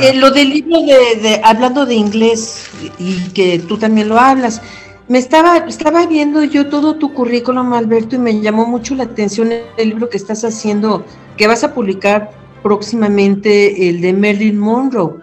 Eh, 0.00 0.14
lo 0.14 0.30
del 0.30 0.50
libro 0.50 0.80
de, 0.80 1.40
hablando 1.44 1.84
de 1.84 1.94
inglés 1.94 2.70
y 2.98 3.28
que 3.30 3.58
tú 3.58 3.76
también 3.76 4.08
lo 4.08 4.18
hablas. 4.18 4.62
me 5.10 5.18
estaba, 5.18 5.58
estaba 5.58 6.06
viendo 6.06 6.44
yo 6.44 6.68
todo 6.68 6.94
tu 6.94 7.12
currículum, 7.12 7.72
Alberto, 7.72 8.14
y 8.14 8.18
me 8.20 8.40
llamó 8.40 8.64
mucho 8.64 8.94
la 8.94 9.02
atención 9.02 9.52
el 9.52 9.88
libro 9.88 10.08
que 10.08 10.16
estás 10.16 10.44
haciendo, 10.44 11.04
que 11.36 11.48
vas 11.48 11.64
a 11.64 11.74
publicar 11.74 12.30
próximamente, 12.62 13.88
el 13.88 14.00
de 14.00 14.12
Marilyn 14.12 14.56
Monroe, 14.56 15.16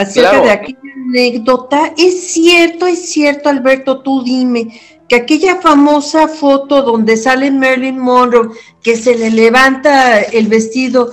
acerca 0.00 0.40
de 0.40 0.50
aquella 0.50 0.78
anécdota. 1.08 1.92
Es 1.96 2.32
cierto, 2.32 2.86
es 2.86 3.10
cierto, 3.10 3.48
Alberto, 3.48 4.00
tú 4.00 4.22
dime, 4.22 4.80
que 5.08 5.16
aquella 5.16 5.60
famosa 5.60 6.28
foto 6.28 6.82
donde 6.82 7.16
sale 7.16 7.50
Marilyn 7.50 7.98
Monroe, 7.98 8.50
que 8.82 8.96
se 8.96 9.16
le 9.16 9.30
levanta 9.30 10.20
el 10.20 10.46
vestido, 10.48 11.12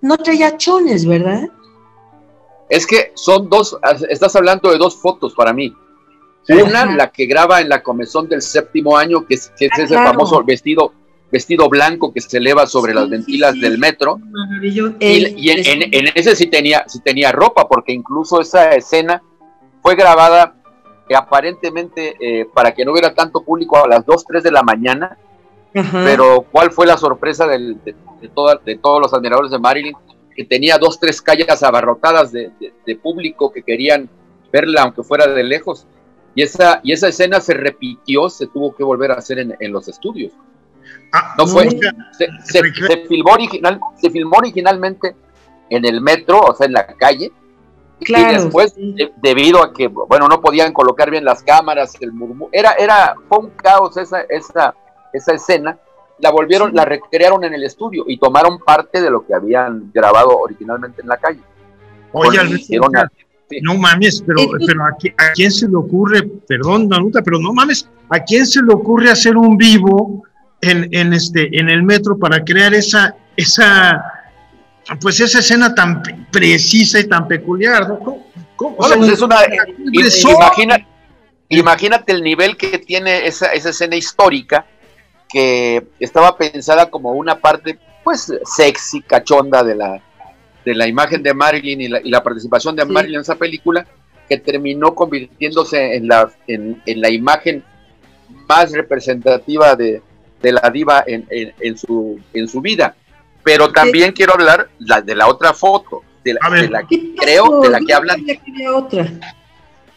no 0.00 0.16
traía 0.16 0.56
chones, 0.56 1.06
¿verdad? 1.06 1.48
Es 2.68 2.86
que 2.86 3.12
son 3.14 3.50
dos, 3.50 3.76
estás 4.08 4.34
hablando 4.36 4.70
de 4.70 4.78
dos 4.78 4.96
fotos 4.96 5.34
para 5.34 5.52
mí. 5.52 5.74
Una, 6.48 6.86
la 6.86 7.12
que 7.12 7.26
graba 7.26 7.60
en 7.60 7.68
la 7.68 7.82
comezón 7.82 8.28
del 8.28 8.42
séptimo 8.42 8.96
año, 8.96 9.26
que 9.26 9.34
es, 9.34 9.52
ah, 9.52 9.82
ese 9.82 9.94
famoso 9.94 10.42
vestido, 10.42 10.92
vestido 11.32 11.68
blanco 11.70 12.12
que 12.12 12.20
se 12.20 12.36
eleva 12.36 12.66
sobre 12.66 12.92
las 12.92 13.08
ventilas 13.08 13.58
del 13.58 13.78
metro. 13.78 14.20
Y, 15.00 15.50
en, 15.50 16.08
ese 16.14 16.36
sí 16.36 16.46
tenía, 16.46 16.84
sí 16.86 17.00
tenía 17.00 17.32
ropa, 17.32 17.66
porque 17.66 17.92
incluso 17.92 18.40
esa 18.40 18.70
escena 18.72 19.22
fue 19.80 19.96
grabada 19.96 20.54
eh, 21.08 21.14
aparentemente 21.16 22.14
eh, 22.20 22.46
para 22.52 22.72
que 22.72 22.84
no 22.84 22.92
hubiera 22.92 23.14
tanto 23.14 23.42
público 23.42 23.82
a 23.82 23.88
las 23.88 24.04
2, 24.04 24.24
3 24.26 24.42
de 24.42 24.52
la 24.52 24.62
mañana. 24.62 25.16
Pero 25.72 26.44
¿cuál 26.52 26.70
fue 26.70 26.86
la 26.86 26.98
sorpresa 26.98 27.46
de, 27.46 27.76
de, 27.82 27.96
de 28.20 28.76
todos 28.76 29.00
los 29.00 29.14
admiradores 29.14 29.50
de 29.50 29.58
Marilyn? 29.58 29.96
Que 30.36 30.44
tenía 30.44 30.76
dos, 30.76 31.00
tres 31.00 31.22
calles 31.22 31.62
abarrotadas 31.62 32.30
de, 32.30 32.52
público 33.02 33.50
que 33.50 33.62
querían 33.62 34.10
verla, 34.52 34.82
aunque 34.82 35.02
fuera 35.02 35.26
de 35.26 35.42
lejos. 35.42 35.86
Y 36.34 36.42
esa, 36.42 36.80
y 36.82 36.92
esa 36.92 37.08
escena 37.08 37.40
se 37.40 37.54
repitió, 37.54 38.28
se 38.28 38.48
tuvo 38.48 38.74
que 38.74 38.84
volver 38.84 39.12
a 39.12 39.14
hacer 39.14 39.38
en, 39.38 39.72
los 39.72 39.88
estudios. 39.88 40.32
Ah, 41.12 41.34
no, 41.36 41.46
fue, 41.46 41.68
se, 42.42 42.62
filmó 43.06 43.32
original, 43.32 43.78
se 44.00 44.10
filmó 44.10 44.36
originalmente 44.38 45.14
en 45.68 45.84
el 45.84 46.00
metro, 46.00 46.40
o 46.40 46.54
sea, 46.54 46.66
en 46.66 46.72
la 46.72 46.86
calle, 46.86 47.30
y 48.00 48.24
después, 48.24 48.74
debido 49.22 49.62
a 49.62 49.72
que, 49.72 49.88
bueno, 49.88 50.26
no 50.26 50.40
podían 50.40 50.72
colocar 50.72 51.10
bien 51.10 51.24
las 51.24 51.42
cámaras, 51.42 51.94
el 52.00 52.12
murmullo, 52.12 52.50
era, 52.52 52.72
era, 52.72 53.14
fue 53.28 53.38
un 53.38 53.50
caos 53.50 53.96
esa, 53.96 54.22
esa, 54.22 54.74
esa 55.12 55.34
escena, 55.34 55.78
la 56.18 56.30
volvieron, 56.30 56.74
la 56.74 56.84
recrearon 56.84 57.44
en 57.44 57.54
el 57.54 57.64
estudio 57.64 58.04
y 58.06 58.18
tomaron 58.18 58.58
parte 58.58 59.00
de 59.00 59.10
lo 59.10 59.26
que 59.26 59.34
habían 59.34 59.90
grabado 59.92 60.38
originalmente 60.38 61.02
en 61.02 61.08
la 61.08 61.16
calle. 61.16 61.40
Oye, 62.12 62.38
no 63.62 63.76
mames, 63.76 64.22
pero, 64.26 64.40
pero 64.66 64.84
a, 64.84 64.96
quién 65.34 65.50
se 65.50 65.68
le 65.68 65.76
ocurre, 65.76 66.22
perdón, 66.48 66.88
Danuta, 66.88 67.22
pero 67.22 67.38
no 67.38 67.52
mames, 67.52 67.88
¿a 68.08 68.20
quién 68.20 68.46
se 68.46 68.62
le 68.62 68.72
ocurre 68.72 69.10
hacer 69.10 69.36
un 69.36 69.56
vivo 69.56 70.24
en, 70.62 70.88
en, 70.92 71.12
este, 71.12 71.58
en 71.58 71.68
el 71.68 71.82
metro 71.82 72.16
para 72.16 72.42
crear 72.42 72.72
esa, 72.72 73.14
esa, 73.36 74.02
pues 75.00 75.20
esa 75.20 75.40
escena 75.40 75.74
tan 75.74 76.02
precisa 76.30 77.00
y 77.00 77.08
tan 77.08 77.28
peculiar, 77.28 77.88
¿no? 77.88 78.24
Pues 78.56 78.92
es 79.08 79.22
una, 79.22 79.38
imagina, 79.78 80.86
imagínate 81.48 82.12
el 82.12 82.22
nivel 82.22 82.56
que 82.56 82.78
tiene 82.78 83.26
esa, 83.26 83.52
esa 83.52 83.70
escena 83.70 83.96
histórica 83.96 84.64
que 85.28 85.84
estaba 85.98 86.36
pensada 86.36 86.88
como 86.88 87.10
una 87.12 87.40
parte, 87.40 87.78
pues, 88.04 88.32
sexy, 88.44 89.02
cachonda 89.02 89.64
de 89.64 89.74
la, 89.74 90.00
de 90.64 90.74
la 90.76 90.86
imagen 90.86 91.24
de 91.24 91.34
Marilyn 91.34 91.80
y 91.80 91.88
la, 91.88 92.22
participación 92.22 92.76
de 92.76 92.84
Marilyn 92.84 93.16
en 93.16 93.20
esa 93.22 93.34
película, 93.34 93.84
que 94.28 94.38
terminó 94.38 94.94
convirtiéndose 94.94 95.96
en 95.96 96.06
la, 96.06 96.30
en, 96.46 96.80
la 96.86 97.10
imagen 97.10 97.64
más 98.48 98.70
representativa 98.70 99.74
de, 99.74 100.02
la 100.50 100.70
diva 100.70 101.04
en, 101.06 101.78
su, 101.78 102.18
en 102.32 102.48
su 102.48 102.60
vida. 102.60 102.96
Pero 103.44 103.70
también 103.70 104.12
quiero 104.12 104.32
hablar 104.32 104.70
la, 104.80 105.00
de 105.00 105.14
la 105.14 105.28
otra 105.28 105.52
foto, 105.52 106.02
de 106.24 106.34
la, 106.34 106.82
que 106.88 107.14
creo, 107.14 107.60
de 107.60 107.70
la 107.70 107.78
que 107.78 107.94
hablan. 107.94 108.24
Otra. 108.74 109.06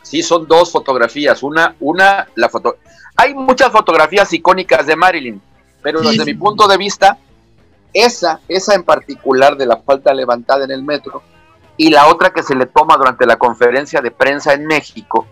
Sí, 0.03 0.21
son 0.21 0.47
dos 0.47 0.71
fotografías. 0.71 1.41
Una, 1.41 1.75
una, 1.79 2.27
la 2.35 2.49
foto. 2.49 2.77
Hay 3.15 3.33
muchas 3.33 3.71
fotografías 3.71 4.31
icónicas 4.33 4.85
de 4.85 4.95
Marilyn, 4.95 5.41
pero 5.81 6.01
desde 6.01 6.25
mi 6.25 6.33
punto 6.35 6.67
de 6.67 6.77
vista, 6.77 7.17
esa, 7.93 8.39
esa 8.47 8.75
en 8.75 8.83
particular 8.83 9.55
de 9.55 9.65
la 9.65 9.77
falta 9.77 10.13
levantada 10.13 10.65
en 10.65 10.71
el 10.71 10.83
metro, 10.83 11.23
y 11.77 11.89
la 11.89 12.07
otra 12.07 12.31
que 12.31 12.43
se 12.43 12.55
le 12.55 12.65
toma 12.65 12.97
durante 12.97 13.25
la 13.25 13.37
conferencia 13.37 14.01
de 14.01 14.11
prensa 14.11 14.53
en 14.53 14.65
México, 14.65 15.27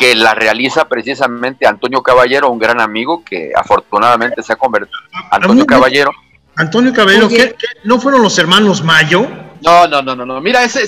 que 0.00 0.14
la 0.14 0.34
realiza 0.34 0.88
precisamente 0.88 1.66
Antonio 1.66 2.02
Caballero, 2.02 2.50
un 2.50 2.58
gran 2.58 2.80
amigo 2.80 3.22
que 3.22 3.52
afortunadamente 3.54 4.42
se 4.42 4.54
ha 4.54 4.56
convertido. 4.56 4.98
Antonio 5.30 5.66
Caballero. 5.66 6.10
Antonio 6.56 6.92
Caballero, 6.94 7.28
¿qué, 7.28 7.54
no 7.84 8.00
fueron 8.00 8.22
los 8.22 8.38
hermanos 8.38 8.82
Mayo? 8.82 9.28
No, 9.62 9.86
no, 9.86 10.00
no, 10.00 10.16
no, 10.16 10.24
no. 10.24 10.40
Mira, 10.40 10.64
ese, 10.64 10.84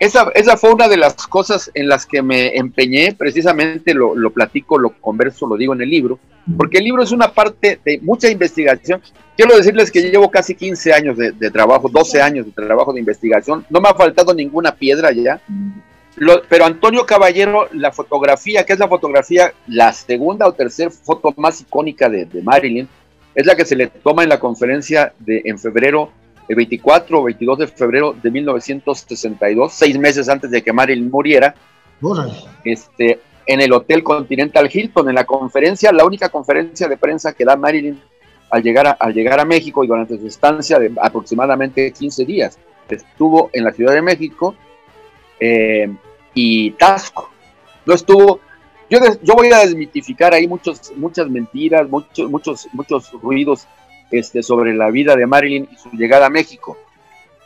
esa, 0.00 0.30
esa 0.34 0.56
fue 0.56 0.74
una 0.74 0.88
de 0.88 0.96
las 0.96 1.14
cosas 1.28 1.70
en 1.72 1.88
las 1.88 2.04
que 2.04 2.20
me 2.20 2.56
empeñé, 2.56 3.14
precisamente 3.14 3.94
lo, 3.94 4.16
lo 4.16 4.30
platico, 4.30 4.76
lo 4.76 4.90
converso, 4.90 5.46
lo 5.46 5.56
digo 5.56 5.72
en 5.72 5.82
el 5.82 5.88
libro, 5.88 6.18
porque 6.56 6.78
el 6.78 6.84
libro 6.84 7.04
es 7.04 7.12
una 7.12 7.32
parte 7.32 7.80
de 7.84 8.00
mucha 8.02 8.28
investigación. 8.28 9.00
Quiero 9.36 9.56
decirles 9.56 9.92
que 9.92 10.02
yo 10.02 10.08
llevo 10.08 10.30
casi 10.30 10.54
15 10.54 10.92
años 10.92 11.16
de, 11.16 11.32
trabajo, 11.50 11.88
12 11.88 12.20
años 12.20 12.46
de 12.46 12.52
trabajo 12.52 12.92
de 12.92 13.00
investigación, 13.00 13.64
no 13.70 13.80
me 13.80 13.88
ha 13.88 13.94
faltado 13.94 14.34
ninguna 14.34 14.74
piedra 14.74 15.12
ya, 15.12 15.40
pero 16.48 16.64
Antonio 16.64 17.04
Caballero, 17.04 17.68
la 17.72 17.92
fotografía, 17.92 18.64
que 18.64 18.72
es 18.72 18.78
la 18.78 18.88
fotografía, 18.88 19.52
la 19.66 19.92
segunda 19.92 20.46
o 20.46 20.52
tercera 20.52 20.90
foto 20.90 21.34
más 21.36 21.60
icónica 21.60 22.08
de, 22.08 22.26
Marilyn, 22.42 22.88
es 23.34 23.44
la 23.44 23.54
que 23.54 23.66
se 23.66 23.76
le 23.76 23.88
toma 23.88 24.22
en 24.22 24.30
la 24.30 24.40
conferencia 24.40 25.12
de 25.18 25.42
en 25.44 25.58
febrero, 25.58 26.10
el 26.48 26.56
24 26.56 27.20
o 27.20 27.24
22 27.24 27.58
de 27.58 27.66
febrero 27.66 28.14
de 28.20 28.30
1962, 28.30 29.72
seis 29.72 29.98
meses 29.98 30.28
antes 30.28 30.50
de 30.50 30.62
que 30.62 30.72
Marilyn 30.72 31.10
muriera. 31.10 31.54
Este, 32.64 33.20
en 33.46 33.60
el 33.60 33.72
Hotel 33.72 34.02
Continental 34.02 34.70
Hilton, 34.72 35.08
en 35.10 35.14
la 35.16 35.24
conferencia, 35.24 35.92
la 35.92 36.04
única 36.04 36.30
conferencia 36.30 36.88
de 36.88 36.96
prensa 36.96 37.34
que 37.34 37.44
da 37.44 37.56
Marilyn 37.56 38.00
al 38.50 38.62
llegar 38.62 38.86
a, 38.86 38.90
al 38.92 39.12
llegar 39.12 39.38
a 39.38 39.44
México 39.44 39.84
y 39.84 39.86
durante 39.86 40.18
su 40.18 40.26
estancia 40.26 40.78
de 40.78 40.92
aproximadamente 41.00 41.92
15 41.92 42.24
días. 42.24 42.58
Estuvo 42.88 43.50
en 43.52 43.64
la 43.64 43.72
Ciudad 43.72 43.92
de 43.92 44.02
México 44.02 44.54
eh, 45.40 45.92
y 46.34 46.70
Tasco. 46.72 47.30
No 47.84 47.94
estuvo. 47.94 48.40
Yo, 48.88 48.98
yo 49.22 49.34
voy 49.34 49.50
a 49.52 49.58
desmitificar 49.58 50.32
ahí 50.32 50.46
muchos, 50.46 50.92
muchas 50.96 51.28
mentiras, 51.28 51.88
muchos, 51.88 52.30
muchos, 52.30 52.68
muchos 52.72 53.10
ruidos 53.12 53.66
este, 54.10 54.42
sobre 54.42 54.74
la 54.74 54.90
vida 54.90 55.16
de 55.16 55.26
Marilyn 55.26 55.68
y 55.72 55.76
su 55.76 55.90
llegada 55.90 56.26
a 56.26 56.30
México. 56.30 56.76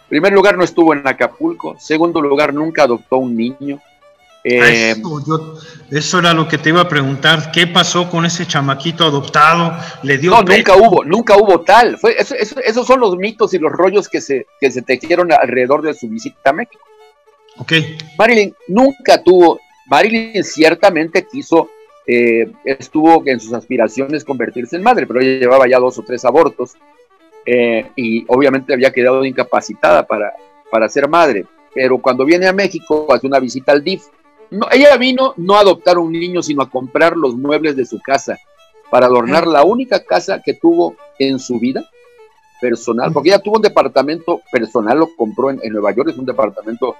En 0.02 0.08
primer 0.08 0.32
lugar, 0.32 0.58
no 0.58 0.64
estuvo 0.64 0.92
en 0.92 1.06
Acapulco. 1.06 1.76
Segundo 1.78 2.20
lugar, 2.20 2.52
nunca 2.52 2.82
adoptó 2.82 3.18
un 3.18 3.36
niño. 3.36 3.80
Eh, 4.42 4.96
eso, 5.90 6.18
era 6.18 6.32
lo 6.32 6.48
que 6.48 6.58
te 6.58 6.70
iba 6.70 6.80
a 6.80 6.88
preguntar. 6.88 7.52
¿Qué 7.52 7.66
pasó 7.66 8.08
con 8.08 8.24
ese 8.24 8.46
chamaquito 8.46 9.04
adoptado? 9.04 9.76
¿Le 10.02 10.18
dio 10.18 10.30
no, 10.30 10.42
nunca 10.42 10.76
hubo, 10.76 11.04
nunca 11.04 11.36
hubo 11.36 11.60
tal. 11.60 11.98
Fue, 11.98 12.16
esos 12.18 12.86
son 12.86 13.00
los 13.00 13.16
mitos 13.16 13.52
y 13.54 13.58
los 13.58 13.70
rollos 13.70 14.08
que 14.08 14.20
se, 14.20 14.46
que 14.58 14.70
se 14.70 14.82
tejieron 14.82 15.30
alrededor 15.32 15.82
de 15.82 15.94
su 15.94 16.08
visita 16.08 16.50
a 16.50 16.52
México. 16.54 16.82
Marilyn 18.18 18.54
nunca 18.68 19.22
tuvo, 19.22 19.60
Marilyn 19.86 20.42
ciertamente 20.44 21.26
quiso, 21.26 21.70
eh, 22.06 22.50
estuvo 22.64 23.22
en 23.26 23.38
sus 23.40 23.52
aspiraciones 23.52 24.24
convertirse 24.24 24.76
en 24.76 24.82
madre, 24.82 25.06
pero 25.06 25.20
ella 25.20 25.40
llevaba 25.40 25.68
ya 25.68 25.78
dos 25.78 25.98
o 25.98 26.02
tres 26.02 26.24
abortos 26.24 26.74
eh, 27.46 27.86
y 27.96 28.24
obviamente 28.28 28.72
había 28.72 28.92
quedado 28.92 29.24
incapacitada 29.24 30.06
para, 30.06 30.32
para 30.70 30.88
ser 30.88 31.08
madre. 31.08 31.44
Pero 31.74 31.98
cuando 31.98 32.24
viene 32.24 32.46
a 32.48 32.52
México, 32.52 33.06
hace 33.12 33.26
una 33.26 33.38
visita 33.38 33.72
al 33.72 33.84
DIF 33.84 34.02
ella 34.72 34.96
vino 34.96 35.34
no 35.36 35.56
a 35.56 35.60
adoptar 35.60 35.98
un 35.98 36.12
niño, 36.12 36.42
sino 36.42 36.62
a 36.62 36.70
comprar 36.70 37.16
los 37.16 37.36
muebles 37.36 37.76
de 37.76 37.86
su 37.86 38.00
casa 38.00 38.38
para 38.90 39.06
adornar 39.06 39.46
la 39.46 39.64
única 39.64 40.04
casa 40.04 40.42
que 40.44 40.54
tuvo 40.54 40.96
en 41.18 41.38
su 41.38 41.60
vida 41.60 41.88
personal, 42.60 43.12
porque 43.12 43.30
ella 43.30 43.38
tuvo 43.38 43.56
un 43.56 43.62
departamento 43.62 44.42
personal, 44.50 44.98
lo 44.98 45.14
compró 45.16 45.50
en, 45.50 45.60
Nueva 45.72 45.92
York, 45.92 46.10
es 46.10 46.18
un 46.18 46.26
departamento 46.26 46.96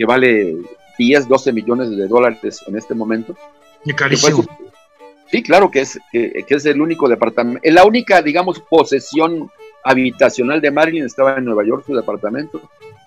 que 0.00 0.06
vale 0.06 0.56
10, 0.96 1.28
12 1.28 1.52
millones 1.52 1.90
de 1.90 2.08
dólares 2.08 2.64
en 2.66 2.74
este 2.74 2.94
momento. 2.94 3.36
Y 3.84 3.92
carísimo. 3.92 4.46
sí, 5.30 5.42
claro 5.42 5.70
que 5.70 5.80
es, 5.80 5.98
que, 6.10 6.42
es 6.48 6.64
el 6.64 6.80
único 6.80 7.06
departamento, 7.06 7.60
la 7.64 7.84
única, 7.84 8.22
digamos, 8.22 8.60
posesión 8.60 9.50
habitacional 9.84 10.62
de 10.62 10.70
Marilyn 10.70 11.04
estaba 11.04 11.36
en 11.36 11.44
Nueva 11.44 11.66
York, 11.66 11.84
su 11.86 11.94
departamento 11.94 12.62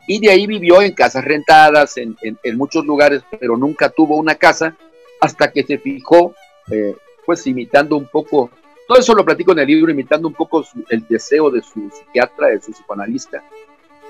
y 0.05 0.19
de 0.19 0.29
ahí 0.29 0.45
vivió 0.45 0.83
en 0.83 0.91
casas 0.91 1.25
rentadas, 1.25 1.97
en, 1.97 2.15
muchos 2.57 2.85
lugares, 2.85 3.23
pero 3.39 3.57
nunca 3.57 3.89
tuvo 3.89 4.15
una 4.17 4.35
casa 4.35 4.75
hasta 5.19 5.51
que 5.51 5.63
se 5.63 5.79
fijó, 5.79 6.35
eh, 6.69 6.95
pues 7.25 7.47
imitando 7.47 7.97
un 7.97 8.05
poco, 8.05 8.51
todo 8.87 8.99
eso 8.99 9.15
lo 9.15 9.25
platico 9.25 9.53
en 9.53 9.59
el 9.59 9.67
libro, 9.67 9.91
imitando 9.91 10.27
un 10.27 10.35
poco 10.35 10.63
el 10.89 11.07
deseo 11.07 11.49
de 11.49 11.63
su 11.63 11.89
psiquiatra, 11.89 12.49
de 12.49 12.61
su 12.61 12.71
psicoanalista, 12.71 13.43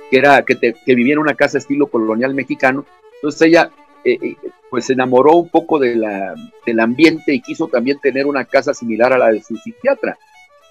que 0.10 0.18
era 0.18 0.44
que, 0.44 0.56
te, 0.56 0.74
que 0.74 0.96
vivía 0.96 1.14
en 1.14 1.20
una 1.20 1.36
casa 1.36 1.58
estilo 1.58 1.88
colonial 1.88 2.34
mexicano. 2.34 2.86
Entonces 3.16 3.42
ella 3.44 3.72
eh, 4.04 4.18
eh, 4.22 4.36
pues 4.70 4.86
se 4.86 4.94
enamoró 4.94 5.34
un 5.34 5.50
poco 5.50 5.80
de 5.80 5.96
la, 5.96 6.36
del 6.66 6.80
ambiente 6.80 7.34
y 7.34 7.42
quiso 7.42 7.68
también 7.68 8.00
tener 8.00 8.26
una 8.26 8.46
casa 8.46 8.74
similar 8.74 9.14
a 9.14 9.18
la 9.18 9.32
de 9.32 9.42
su 9.42 9.56
psiquiatra. 9.58 10.18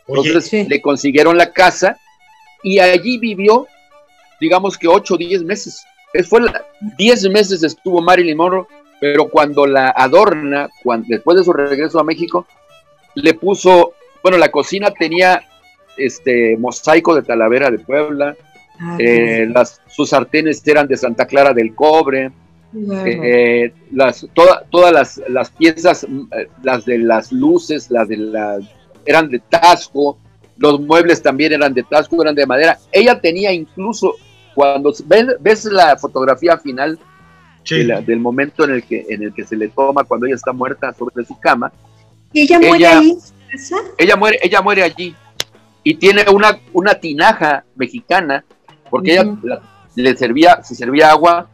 Entonces 0.06 0.68
le 0.68 0.80
consiguieron 0.80 1.36
la 1.36 1.52
casa 1.52 1.96
y 2.62 2.78
allí 2.78 3.18
vivió, 3.18 3.66
digamos 4.40 4.76
que 4.76 4.88
8 4.88 5.14
o 5.14 5.16
10 5.16 5.44
meses. 5.44 5.84
Fue 6.28 6.40
10 6.98 7.30
meses 7.30 7.62
estuvo 7.62 8.02
Marilyn 8.02 8.36
Monroe, 8.36 8.66
pero 9.00 9.28
cuando 9.28 9.66
la 9.66 9.90
adorna, 9.90 10.68
cuando, 10.82 11.06
después 11.08 11.38
de 11.38 11.44
su 11.44 11.52
regreso 11.52 11.98
a 11.98 12.04
México, 12.04 12.46
le 13.14 13.34
puso, 13.34 13.94
bueno, 14.22 14.38
la 14.38 14.50
cocina 14.50 14.90
tenía 14.90 15.42
este 15.96 16.56
mosaico 16.56 17.14
de 17.14 17.22
Talavera 17.22 17.70
de 17.70 17.78
Puebla, 17.78 18.36
ah, 18.82 18.96
eh, 18.98 19.46
las, 19.52 19.80
sus 19.88 20.10
sartenes 20.10 20.66
eran 20.66 20.86
de 20.86 20.96
Santa 20.96 21.26
Clara 21.26 21.52
del 21.52 21.74
Cobre, 21.74 22.32
eh, 23.04 23.72
las, 23.92 24.26
todas 24.34 24.92
las, 24.92 25.22
las, 25.28 25.50
piezas, 25.50 26.04
eh, 26.04 26.48
las 26.62 26.84
de 26.84 26.98
las 26.98 27.32
luces, 27.32 27.90
las 27.90 28.08
de 28.08 28.16
las, 28.16 28.64
eran 29.04 29.28
de 29.28 29.38
Tasco, 29.40 30.18
los 30.56 30.80
muebles 30.80 31.22
también 31.22 31.52
eran 31.52 31.74
de 31.74 31.82
Tasco, 31.82 32.22
eran 32.22 32.34
de 32.34 32.46
madera. 32.46 32.78
Ella 32.90 33.20
tenía 33.20 33.52
incluso, 33.52 34.14
cuando 34.54 34.92
ves, 35.06 35.26
ves 35.40 35.64
la 35.66 35.96
fotografía 35.96 36.56
final 36.58 36.98
del 37.68 38.18
momento 38.18 38.64
en 38.64 38.70
el, 38.72 38.82
que, 38.82 39.06
en 39.08 39.22
el 39.22 39.32
que 39.34 39.44
se 39.44 39.56
le 39.56 39.68
toma 39.68 40.04
cuando 40.04 40.26
ella 40.26 40.34
está 40.34 40.52
muerta 40.52 40.92
sobre 40.92 41.24
su 41.24 41.38
cama. 41.38 41.72
¿Ella 42.32 42.58
muere 42.58 42.86
ahí? 42.86 43.18
Ella 43.98 44.16
muere, 44.16 44.38
ella 44.42 44.62
muere 44.62 44.82
allí 44.82 45.14
y 45.84 45.94
tiene 45.94 46.24
una, 46.32 46.58
una 46.72 46.94
tinaja 46.94 47.64
mexicana, 47.74 48.44
porque 48.92 49.14
ella 49.14 49.24
le 49.94 50.16
servía, 50.18 50.62
se 50.62 50.74
servía 50.74 51.10
agua, 51.10 51.48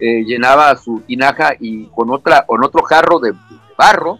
eh, 0.00 0.24
llenaba 0.24 0.76
su 0.76 1.00
tinaja 1.06 1.54
y 1.60 1.84
con 1.84 2.10
otra, 2.10 2.44
con 2.44 2.64
otro 2.64 2.82
jarro 2.82 3.20
de 3.20 3.32
barro, 3.78 4.18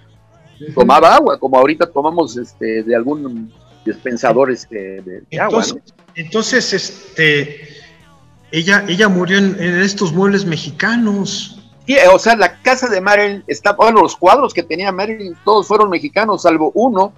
tomaba 0.73 1.16
agua, 1.16 1.40
como 1.40 1.59
ahorita 1.59 1.87
tomamos 1.87 2.37
este 2.37 2.85
de 2.85 2.95
algún 2.95 3.52
dispensador 3.85 4.52
este, 4.52 5.02
de, 5.02 5.25
entonces, 5.28 5.73
agua. 5.73 5.83
Entonces, 6.14 6.73
este 6.73 7.69
ella, 8.52 8.85
ella 8.87 9.09
murió 9.09 9.38
en, 9.38 9.57
estos 9.61 10.12
muebles 10.12 10.45
mexicanos. 10.45 11.59
Sí, 11.85 11.97
o 12.14 12.19
sea, 12.21 12.37
la 12.37 12.62
casa 12.62 12.88
de 12.88 13.00
Marilyn 13.00 13.42
está, 13.49 13.73
bueno, 13.73 14.02
los 14.02 14.14
cuadros 14.14 14.54
que 14.54 14.62
tenía 14.62 14.92
Marilyn 14.92 15.35
todos 15.45 15.66
fueron 15.66 15.90
mexicanos, 15.90 16.42
salvo 16.42 16.71
uno 16.76 17.12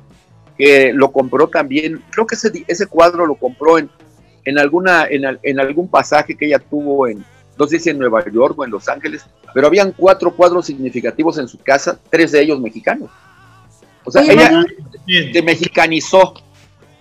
que 0.57 0.91
lo 0.95 1.13
compró 1.13 1.49
también, 1.49 2.03
creo 2.09 2.27
que 2.27 2.35
ese, 2.35 2.65
ese 2.67 2.87
cuadro 2.87 3.27
lo 3.27 3.35
compró 3.35 3.77
en, 3.77 3.91
en, 4.45 4.59
alguna, 4.59 5.07
en, 5.11 5.61
algún 5.61 5.89
pasaje 5.89 6.35
que 6.37 6.47
ella 6.47 6.59
tuvo 6.59 7.09
en, 7.09 7.25
no 7.59 7.67
sé 7.67 7.79
si 7.79 7.91
en 7.91 7.99
Nueva 7.99 8.25
York 8.31 8.59
o 8.59 8.65
en 8.65 8.71
Los 8.71 8.89
Ángeles, 8.89 9.25
pero 9.53 9.67
habían 9.67 9.93
cuatro 9.93 10.35
cuadros 10.35 10.67
significativos 10.67 11.39
en 11.39 11.49
su 11.49 11.59
casa, 11.59 11.99
tres 12.11 12.33
de 12.33 12.43
ellos 12.43 12.61
mexicanos. 12.61 13.11
O 14.05 14.11
sea, 14.11 14.23
ella 14.23 14.65
se 15.07 15.43
mexicanizó. 15.43 16.35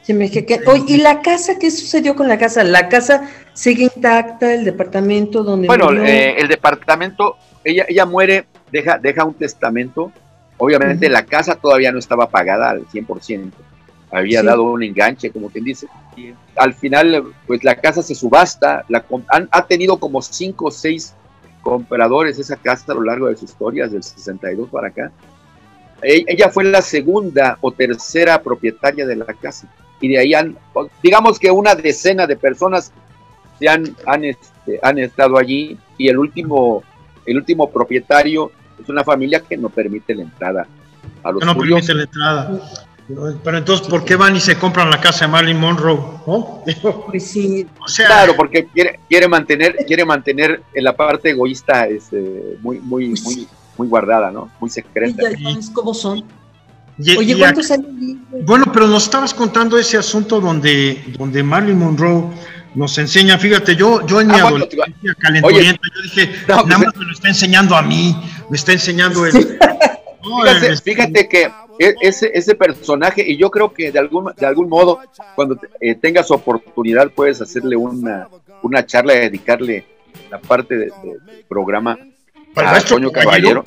¿y 0.05 0.97
la 0.97 1.21
casa? 1.21 1.57
¿Qué 1.57 1.71
sucedió 1.71 2.15
con 2.15 2.27
la 2.27 2.37
casa? 2.37 2.63
¿La 2.63 2.89
casa 2.89 3.29
sigue 3.53 3.83
intacta? 3.83 4.53
¿El 4.53 4.65
departamento 4.65 5.43
donde 5.43 5.67
Bueno, 5.67 5.91
eh, 5.93 6.35
el 6.37 6.47
departamento, 6.47 7.37
ella, 7.63 7.85
ella 7.87 8.05
muere, 8.05 8.45
deja, 8.71 8.97
deja 8.97 9.23
un 9.23 9.33
testamento 9.33 10.11
Obviamente 10.57 11.09
la 11.09 11.25
casa 11.25 11.55
todavía 11.55 11.91
no 11.91 11.99
estaba 11.99 12.29
pagada 12.29 12.69
al 12.69 12.87
100%, 12.87 13.51
había 14.13 14.43
dado 14.43 14.63
un 14.63 14.83
enganche, 14.83 15.31
como 15.31 15.49
quien 15.49 15.65
dice. 15.65 15.87
Y 16.15 16.33
al 16.55 16.73
final, 16.73 17.33
pues 17.47 17.63
la 17.63 17.75
casa 17.75 18.03
se 18.03 18.13
subasta, 18.13 18.85
la, 18.87 19.03
ha 19.51 19.65
tenido 19.65 19.97
como 19.97 20.21
cinco 20.21 20.65
o 20.65 20.71
seis 20.71 21.15
compradores 21.61 22.37
esa 22.37 22.55
casa 22.55 22.91
a 22.91 22.95
lo 22.95 23.03
largo 23.03 23.27
de 23.27 23.35
su 23.35 23.45
historia, 23.45 23.85
desde 23.85 23.97
el 23.97 24.03
62 24.03 24.69
para 24.69 24.89
acá. 24.89 25.11
E, 26.03 26.23
ella 26.27 26.49
fue 26.49 26.63
la 26.63 26.81
segunda 26.81 27.57
o 27.61 27.71
tercera 27.71 28.41
propietaria 28.41 29.07
de 29.07 29.15
la 29.15 29.25
casa. 29.25 29.67
Y 29.99 30.09
de 30.09 30.19
ahí 30.19 30.33
han, 30.33 30.57
digamos 31.01 31.39
que 31.39 31.49
una 31.49 31.73
decena 31.73 32.27
de 32.27 32.35
personas 32.35 32.91
se 33.57 33.67
han, 33.67 33.95
han, 34.05 34.25
este, 34.25 34.79
han 34.83 34.99
estado 34.99 35.37
allí 35.37 35.77
y 35.97 36.09
el 36.09 36.19
último, 36.19 36.83
el 37.25 37.37
último 37.37 37.69
propietario 37.71 38.51
es 38.81 38.89
una 38.89 39.03
familia 39.03 39.39
que 39.39 39.57
no 39.57 39.69
permite 39.69 40.13
la 40.13 40.23
entrada 40.23 40.67
a 41.23 41.31
los 41.31 41.43
No 41.45 41.55
permite 41.57 41.93
la 41.93 42.03
entrada. 42.03 42.61
Pero 43.07 43.57
entonces, 43.57 43.87
¿por 43.87 44.05
qué 44.05 44.15
van 44.15 44.35
y 44.35 44.39
se 44.39 44.57
compran 44.57 44.89
la 44.89 45.01
casa 45.01 45.25
de 45.25 45.31
Marilyn 45.31 45.59
Monroe? 45.59 45.99
Pues 47.07 47.27
sí. 47.27 47.67
claro, 47.95 48.35
porque 48.35 48.65
quiere, 48.67 48.99
quiere 49.09 49.27
mantener, 49.27 49.75
quiere 49.85 50.05
mantener 50.05 50.61
en 50.73 50.83
la 50.83 50.95
parte 50.95 51.31
egoísta 51.31 51.87
este, 51.87 52.57
muy, 52.61 52.79
muy, 52.79 53.09
pues 53.09 53.23
muy, 53.23 53.47
muy 53.77 53.87
guardada, 53.87 54.31
¿no? 54.31 54.49
Muy 54.59 54.69
secreta. 54.69 55.23
¿Cómo 55.73 55.93
son? 55.93 56.23
Oye, 57.17 57.37
¿cuántos 57.37 57.71
años? 57.71 57.87
Bueno, 58.45 58.65
pero 58.71 58.87
nos 58.87 59.03
estabas 59.03 59.33
contando 59.33 59.77
ese 59.77 59.97
asunto 59.97 60.39
donde, 60.39 61.03
donde 61.17 61.43
Marilyn 61.43 61.79
Monroe 61.79 62.29
nos 62.75 62.97
enseña, 62.97 63.37
fíjate, 63.37 63.75
yo, 63.75 64.05
yo 64.05 64.21
en 64.21 64.27
mi 64.27 64.35
ah, 64.35 64.47
adolescencia 64.47 65.15
calenturienta, 65.19 65.81
yo 65.95 66.01
dije, 66.01 66.31
nada 66.47 66.63
pues, 66.63 66.77
más 66.79 66.95
me 66.95 67.05
lo 67.05 67.11
está 67.11 67.27
enseñando 67.27 67.75
a 67.75 67.81
mí, 67.81 68.15
me 68.49 68.57
está 68.57 68.71
enseñando 68.71 69.25
el... 69.25 69.33
fíjate, 70.83 71.27
que 71.27 71.51
ese, 71.79 72.31
ese 72.33 72.55
personaje, 72.55 73.23
y 73.25 73.37
yo 73.37 73.49
creo 73.51 73.73
que 73.73 73.91
de 73.91 73.99
algún, 73.99 74.31
de 74.35 74.45
algún 74.45 74.69
modo, 74.69 74.99
cuando 75.35 75.57
eh, 75.79 75.95
tengas 75.95 76.31
oportunidad, 76.31 77.11
puedes 77.11 77.41
hacerle 77.41 77.75
una, 77.75 78.27
una 78.61 78.85
charla 78.85 79.15
y 79.15 79.19
dedicarle 79.19 79.85
la 80.29 80.39
parte 80.39 80.77
del 80.77 80.91
programa 81.47 81.97
a 82.55 82.81
Toño 82.81 83.11
Caballero. 83.11 83.63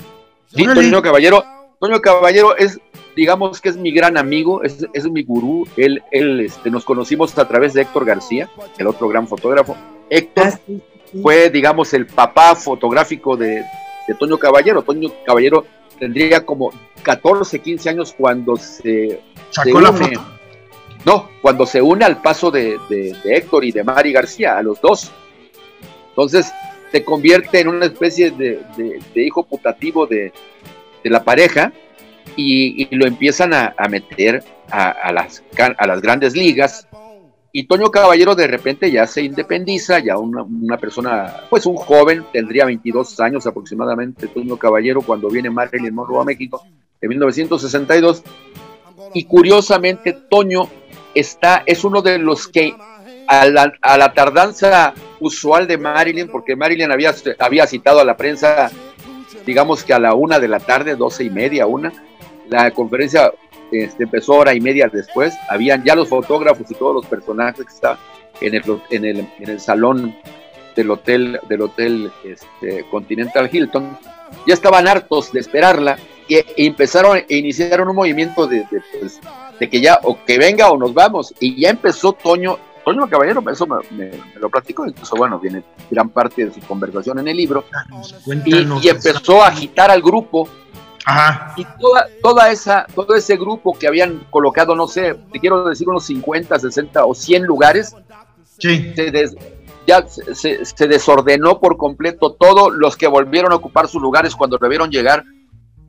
Sí, 0.54 0.64
Toño 0.64 1.02
Caballero. 1.02 1.44
Toño 1.78 2.00
Caballero 2.00 2.56
es 2.56 2.80
digamos 3.16 3.60
que 3.60 3.70
es 3.70 3.76
mi 3.76 3.90
gran 3.90 4.18
amigo, 4.18 4.62
es, 4.62 4.86
es 4.92 5.10
mi 5.10 5.24
gurú. 5.24 5.66
Él, 5.76 6.02
él 6.12 6.40
este, 6.40 6.70
nos 6.70 6.84
conocimos 6.84 7.36
a 7.38 7.48
través 7.48 7.72
de 7.72 7.82
Héctor 7.82 8.04
García, 8.04 8.48
el 8.78 8.86
otro 8.86 9.08
gran 9.08 9.26
fotógrafo. 9.26 9.76
Héctor 10.10 10.48
ah, 10.48 10.60
fue, 11.22 11.50
digamos, 11.50 11.94
el 11.94 12.06
papá 12.06 12.54
fotográfico 12.54 13.36
de, 13.36 13.64
de 14.06 14.14
Toño 14.18 14.38
Caballero. 14.38 14.82
Toño 14.82 15.10
Caballero 15.24 15.64
tendría 15.98 16.44
como 16.44 16.72
14, 17.02 17.58
15 17.58 17.90
años 17.90 18.14
cuando 18.16 18.56
se, 18.56 19.20
Sacó 19.50 19.80
la 19.80 19.92
foto. 19.92 20.24
No, 21.04 21.28
cuando 21.40 21.66
se 21.66 21.80
une 21.80 22.04
al 22.04 22.20
paso 22.20 22.50
de, 22.50 22.78
de, 22.88 23.14
Héctor 23.24 23.64
y 23.64 23.70
de 23.70 23.84
Mari 23.84 24.12
García, 24.12 24.58
a 24.58 24.62
los 24.62 24.80
dos. 24.80 25.12
Entonces 26.08 26.52
se 26.90 27.04
convierte 27.04 27.60
en 27.60 27.68
una 27.68 27.86
especie 27.86 28.30
de, 28.32 28.60
de 28.76 29.22
hijo 29.22 29.44
putativo 29.44 30.06
de, 30.06 30.32
la 31.04 31.22
pareja 31.22 31.72
y, 32.34 32.88
lo 32.96 33.06
empiezan 33.06 33.54
a, 33.54 33.74
meter 33.88 34.42
a, 34.70 35.12
las, 35.12 35.44
a 35.78 35.86
las 35.86 36.02
grandes 36.02 36.34
ligas. 36.34 36.88
Y 37.58 37.64
Toño 37.64 37.90
Caballero 37.90 38.34
de 38.34 38.46
repente 38.46 38.90
ya 38.90 39.06
se 39.06 39.22
independiza, 39.22 39.98
ya 40.00 40.18
una, 40.18 40.76
persona, 40.76 41.44
pues 41.48 41.64
un 41.64 41.76
joven, 41.76 42.22
tendría 42.30 42.66
22 42.66 43.18
años 43.20 43.46
aproximadamente, 43.46 44.28
Toño 44.28 44.58
Caballero, 44.58 45.00
cuando 45.00 45.30
viene 45.30 45.48
Marilyn 45.48 45.94
Monroe 45.94 46.20
a 46.20 46.24
México 46.24 46.62
en 47.00 47.08
1962. 47.08 48.22
Y 49.14 49.24
curiosamente, 49.24 50.12
Toño 50.28 50.68
está, 51.14 51.62
es 51.64 51.82
uno 51.82 52.02
de 52.02 52.18
los 52.18 52.46
que 52.46 52.74
a 53.26 53.46
la, 53.46 53.72
a 53.80 53.96
la 53.96 54.12
tardanza 54.12 54.92
usual 55.20 55.66
de 55.66 55.78
Marilyn, 55.78 56.28
porque 56.28 56.56
Marilyn 56.56 56.92
había, 56.92 57.14
había 57.38 57.66
citado 57.66 58.00
a 58.00 58.04
la 58.04 58.18
prensa, 58.18 58.70
digamos 59.46 59.82
que 59.82 59.94
a 59.94 59.98
la 59.98 60.12
una 60.12 60.38
de 60.38 60.48
la 60.48 60.60
tarde, 60.60 60.94
doce 60.94 61.24
y 61.24 61.30
media, 61.30 61.66
una, 61.66 61.90
la 62.50 62.70
conferencia 62.72 63.32
este, 63.72 64.04
empezó 64.04 64.34
hora 64.34 64.54
y 64.54 64.60
media 64.60 64.88
después. 64.92 65.34
Habían 65.48 65.84
ya 65.84 65.94
los 65.94 66.08
fotógrafos 66.08 66.70
y 66.70 66.74
todos 66.74 66.94
los 66.94 67.06
personajes 67.06 67.64
que 67.64 67.72
estaban 67.72 67.98
en 68.40 68.54
el, 68.54 68.62
en 68.90 69.04
el, 69.04 69.28
en 69.38 69.50
el 69.50 69.60
salón 69.60 70.16
del 70.74 70.90
hotel, 70.90 71.40
del 71.48 71.62
hotel 71.62 72.12
este, 72.24 72.84
Continental 72.90 73.48
Hilton. 73.50 73.98
Ya 74.46 74.54
estaban 74.54 74.86
hartos 74.86 75.32
de 75.32 75.40
esperarla 75.40 75.98
y, 76.28 76.66
empezaron 76.66 77.18
e 77.18 77.36
iniciaron 77.36 77.88
un 77.88 77.96
movimiento 77.96 78.46
de, 78.46 78.66
pues, 78.98 79.20
de, 79.58 79.68
que 79.68 79.80
ya 79.80 79.98
o 80.02 80.18
que 80.24 80.38
venga 80.38 80.70
o 80.70 80.76
nos 80.76 80.92
vamos. 80.92 81.34
Y 81.40 81.60
ya 81.60 81.70
empezó 81.70 82.12
Toño, 82.12 82.58
Toño 82.84 83.08
Caballero, 83.08 83.42
eso 83.50 83.66
me, 83.66 84.10
lo 84.38 84.48
platicó, 84.48 84.86
incluso 84.86 85.16
bueno, 85.16 85.38
viene 85.38 85.62
gran 85.90 86.10
parte 86.10 86.46
de 86.46 86.52
su 86.52 86.60
conversación 86.60 87.18
en 87.18 87.28
el 87.28 87.36
libro. 87.36 87.64
y 88.82 88.88
empezó 88.88 89.42
a 89.42 89.48
agitar 89.48 89.90
al 89.90 90.02
grupo 90.02 90.48
y 91.56 91.64
toda, 91.80 92.08
toda 92.20 92.50
esa, 92.50 92.86
todo 92.94 93.14
ese 93.14 93.36
grupo 93.36 93.78
que 93.78 93.86
habían 93.86 94.26
colocado, 94.30 94.74
no 94.74 94.88
sé, 94.88 95.14
te 95.32 95.38
quiero 95.38 95.64
decir 95.68 95.88
unos 95.88 96.04
50, 96.04 96.58
60 96.58 97.04
o 97.04 97.14
100 97.14 97.44
lugares, 97.44 97.94
se 98.58 98.94
ya 99.86 100.04
se, 100.08 100.88
desordenó 100.88 101.60
por 101.60 101.76
completo. 101.76 102.32
Todos 102.32 102.74
los 102.74 102.96
que 102.96 103.06
volvieron 103.06 103.52
a 103.52 103.56
ocupar 103.56 103.86
sus 103.86 104.02
lugares 104.02 104.34
cuando 104.34 104.58
debieron 104.58 104.90
llegar, 104.90 105.22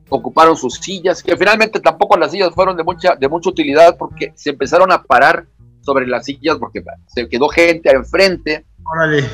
ocuparon 0.08 0.56
sus 0.56 0.74
sillas, 0.74 1.22
que 1.22 1.36
finalmente 1.36 1.80
tampoco 1.80 2.16
las 2.16 2.30
sillas 2.30 2.54
fueron 2.54 2.76
de 2.76 2.84
mucha, 2.84 3.16
de 3.16 3.28
mucha 3.28 3.50
utilidad 3.50 3.96
porque 3.98 4.32
se 4.36 4.50
empezaron 4.50 4.92
a 4.92 5.02
parar 5.02 5.46
sobre 5.80 6.06
las 6.06 6.26
sillas 6.26 6.58
porque 6.58 6.82
se 7.08 7.28
quedó 7.28 7.48
gente 7.48 7.90
enfrente. 7.90 8.66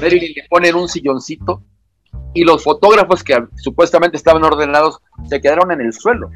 Marilyn 0.01 0.33
le 0.35 0.47
ponen 0.49 0.75
un 0.75 0.89
silloncito 0.89 1.63
y 2.35 2.45
los 2.45 2.63
fotógrafos 2.63 3.23
que 3.23 3.43
supuestamente 3.57 4.17
estaban 4.17 4.45
ordenados 4.45 4.99
se 5.29 5.41
quedaron 5.41 5.71
en 5.71 5.81
el 5.81 5.93
suelo. 5.93 6.31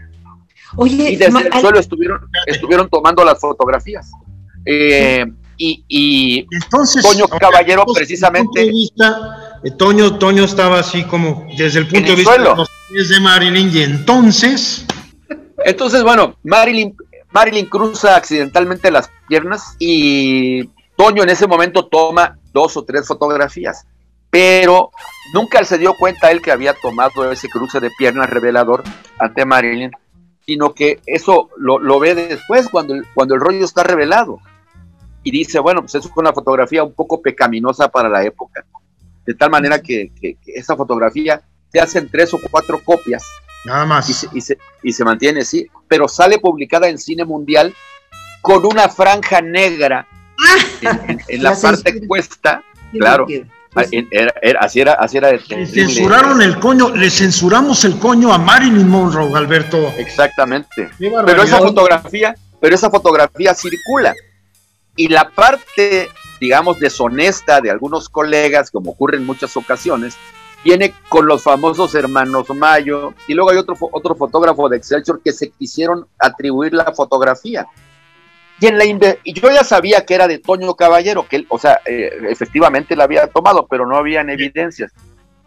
Oye, 0.77 1.11
y 1.11 1.17
desde 1.17 1.41
el 1.41 1.53
suelo 1.61 1.79
estuvieron, 1.79 2.21
estuvieron 2.47 2.88
tomando 2.88 3.25
las 3.25 3.41
fotografías. 3.41 4.11
Eh, 4.64 5.27
y, 5.59 6.47
entonces 6.51 7.03
Toño 7.03 7.27
Caballero 7.27 7.85
precisamente 7.93 8.69
eh, 8.69 9.71
Toño 9.77 10.17
Toño 10.19 10.45
estaba 10.45 10.79
así 10.79 11.03
como 11.05 11.49
desde 11.57 11.81
el 11.81 11.88
punto 11.88 12.11
de 12.11 12.17
vista 12.17 12.38
de 12.38 12.45
los 12.45 12.69
de 13.09 13.21
Marilyn 13.21 13.71
y 13.75 13.83
entonces 13.83 14.85
entonces 15.64 16.05
bueno 16.05 16.37
Marilyn 16.45 16.97
Marilyn 17.33 17.67
cruza 17.67 18.14
accidentalmente 18.14 18.91
las 18.93 19.11
piernas 19.27 19.75
y 19.81 20.64
Toño 20.97 21.25
en 21.25 21.31
ese 21.31 21.49
momento 21.49 21.87
toma 21.87 22.38
dos 22.53 22.77
o 22.77 22.85
tres 22.85 23.07
fotografías 23.07 23.85
pero 24.31 24.91
nunca 25.33 25.64
se 25.64 25.79
dio 25.79 25.95
cuenta 25.95 26.31
él 26.31 26.43
que 26.43 26.53
había 26.53 26.75
tomado 26.75 27.31
ese 27.31 27.49
cruce 27.49 27.81
de 27.81 27.91
piernas 27.99 28.31
revelador 28.31 28.83
ante 29.19 29.45
Marilyn 29.45 29.93
sino 30.45 30.73
que 30.73 31.01
eso 31.05 31.51
lo, 31.59 31.79
lo 31.79 31.99
ve 31.99 32.14
después 32.14 32.69
cuando 32.71 32.95
cuando 33.14 33.35
el 33.35 33.41
rollo 33.41 33.64
está 33.64 33.83
revelado 33.83 34.41
y 35.23 35.31
dice, 35.31 35.59
bueno, 35.59 35.83
pues 35.83 35.95
eso 35.95 36.09
fue 36.09 36.23
una 36.23 36.33
fotografía 36.33 36.83
un 36.83 36.95
poco 36.95 37.21
pecaminosa 37.21 37.88
para 37.88 38.09
la 38.09 38.25
época. 38.25 38.64
De 39.27 39.35
tal 39.35 39.51
manera 39.51 39.81
que, 39.83 40.11
esa 40.47 40.75
fotografía 40.77 41.43
se 41.71 41.81
hacen 41.81 42.09
tres 42.09 42.33
o 42.33 42.38
cuatro 42.51 42.81
copias. 42.83 43.25
Nada 43.67 43.85
más. 43.85 44.09
Y 44.09 44.41
se, 44.41 44.57
y 44.83 44.93
se, 44.93 45.05
mantiene, 45.05 45.45
sí. 45.45 45.67
Pero 45.87 46.09
sale 46.09 46.38
publicada 46.38 46.88
en 46.88 46.99
cine 46.99 47.27
mundial 47.27 47.75
con 48.41 48.64
una 48.64 48.88
franja 48.88 49.43
negra 49.43 50.07
en, 51.29 51.43
la, 51.43 51.55
parte 51.55 52.07
cuesta. 52.07 52.62
Claro. 52.93 53.27
Ah, 53.74 53.83
así 54.61 54.81
era, 54.81 54.94
así 54.94 55.18
era 55.18 55.33
le 55.33 55.66
censuraron 55.66 56.40
el 56.42 56.59
coño, 56.59 56.94
le 56.94 57.11
censuramos 57.11 57.85
el 57.85 57.98
coño 57.98 58.33
a 58.33 58.38
Marilyn 58.38 58.88
Monroe, 58.88 59.37
Alberto. 59.37 59.92
Exactamente. 59.98 60.90
Pero 60.98 61.42
esa 61.42 61.59
fotografía, 61.59 62.35
pero 62.61 62.74
esa 62.74 62.90
fotografía 62.90 63.54
circula. 63.54 64.14
Y 64.96 65.09
la 65.09 65.31
parte, 65.31 66.09
digamos, 66.40 66.81
deshonesta 66.81 67.61
de 67.61 67.70
algunos 67.70 68.09
colegas, 68.09 68.70
como 68.70 68.92
ocurre 68.92 69.16
en 69.16 69.26
muchas 69.26 69.57
ocasiones, 69.57 70.16
viene 70.64 70.92
con 71.09 71.26
los 71.26 71.42
famosos 71.42 71.94
hermanos 71.94 72.48
Mayo, 72.50 73.14
y 73.28 73.35
luego 73.35 73.50
hay 73.50 73.59
otro, 73.59 73.76
otro 73.92 74.16
fotógrafo 74.16 74.68
de 74.68 74.78
Excelsior 74.78 75.20
que 75.22 75.33
se 75.33 75.50
quisieron 75.50 76.07
atribuir 76.18 76.72
la 76.72 76.92
fotografía. 76.92 77.66
Y, 78.61 78.66
en 78.66 78.79
la 78.79 78.85
y 78.85 79.33
yo 79.33 79.51
ya 79.51 79.62
sabía 79.62 80.05
que 80.05 80.14
era 80.14 80.27
de 80.27 80.38
Toño 80.38 80.75
Caballero, 80.75 81.29
que 81.29 81.37
él, 81.37 81.47
o 81.49 81.59
sea, 81.59 81.81
eh, 81.87 82.11
efectivamente 82.29 82.97
la 82.97 83.05
había 83.05 83.27
tomado, 83.29 83.66
pero 83.68 83.87
no 83.87 83.97
habían 83.97 84.31
evidencias. 84.31 84.92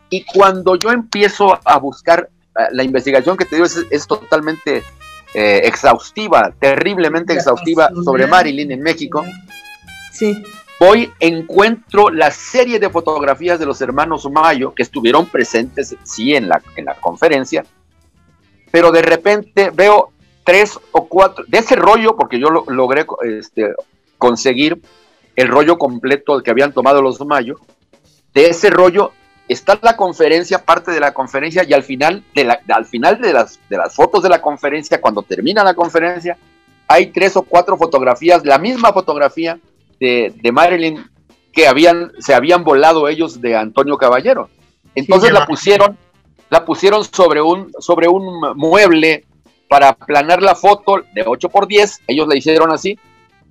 Y 0.10 0.24
cuando 0.24 0.76
yo 0.76 0.92
empiezo 0.92 1.60
a 1.64 1.78
buscar, 1.78 2.30
eh, 2.58 2.64
la 2.72 2.84
investigación 2.84 3.36
que 3.36 3.46
te 3.46 3.56
digo 3.56 3.66
es, 3.66 3.86
es 3.90 4.08
totalmente 4.08 4.84
eh, 5.34 5.62
exhaustiva, 5.64 6.54
terriblemente 6.60 7.34
exhaustiva 7.34 7.90
sobre 8.04 8.28
Marilyn 8.28 8.72
en 8.72 8.82
México. 8.82 9.26
Sí. 10.12 10.44
Voy, 10.78 11.12
encuentro 11.20 12.10
la 12.10 12.32
serie 12.32 12.80
de 12.80 12.90
fotografías 12.90 13.60
de 13.60 13.66
los 13.66 13.80
hermanos 13.82 14.30
Mayo 14.30 14.74
que 14.74 14.84
estuvieron 14.84 15.28
presentes, 15.28 15.96
sí, 16.04 16.34
en 16.34 16.50
la, 16.50 16.62
en 16.76 16.86
la 16.86 16.96
conferencia, 16.96 17.64
pero 18.72 18.92
de 18.92 19.04
repente 19.04 19.70
veo 19.70 20.12
tres 20.44 20.80
o 20.92 21.08
cuatro, 21.08 21.46
de 21.48 21.60
ese 21.60 21.76
rollo, 21.76 22.16
porque 22.16 22.40
yo 22.40 22.50
lo, 22.50 22.66
logré 22.68 23.06
este, 23.24 23.74
conseguir 24.18 24.82
el 25.36 25.48
rollo 25.48 25.78
completo 25.78 26.42
que 26.42 26.52
habían 26.52 26.74
tomado 26.74 27.02
los 27.02 27.20
Mayo, 27.26 27.60
de 28.34 28.50
ese 28.50 28.70
rollo 28.70 29.12
está 29.48 29.78
la 29.82 29.98
conferencia, 29.98 30.64
parte 30.64 30.92
de 30.92 31.00
la 31.00 31.14
conferencia, 31.14 31.64
y 31.68 31.74
al 31.74 31.84
final 31.84 32.24
de, 32.34 32.46
la, 32.46 32.62
al 32.70 32.86
final 32.86 33.20
de, 33.20 33.34
las, 33.34 33.60
de 33.70 33.78
las 33.78 33.94
fotos 33.94 34.24
de 34.24 34.30
la 34.30 34.42
conferencia, 34.42 35.02
cuando 35.02 35.24
termina 35.24 35.64
la 35.64 35.74
conferencia, 35.74 36.38
hay 36.88 37.08
tres 37.08 37.36
o 37.36 37.44
cuatro 37.44 37.78
fotografías, 37.78 38.46
la 38.46 38.58
misma 38.58 38.92
fotografía 38.94 39.60
de, 40.00 40.52
Marilyn 40.52 41.06
que 41.54 41.68
habían, 41.68 42.12
se 42.20 42.34
habían 42.34 42.64
volado 42.64 43.08
ellos 43.08 43.42
de 43.42 43.56
Antonio 43.56 43.98
Caballero. 43.98 44.50
Entonces 44.96 45.32
la 45.32 45.46
pusieron, 45.46 45.98
la 46.50 46.66
pusieron 46.66 47.04
sobre 47.04 47.42
un, 47.42 47.72
sobre 47.80 48.08
un 48.08 48.56
mueble 48.56 49.26
para 49.72 49.88
aplanar 49.88 50.42
la 50.42 50.54
foto 50.54 51.02
de 51.14 51.24
8 51.26 51.48
por 51.48 51.66
10, 51.66 52.02
ellos 52.08 52.28
la 52.28 52.36
hicieron 52.36 52.74
así, 52.74 53.00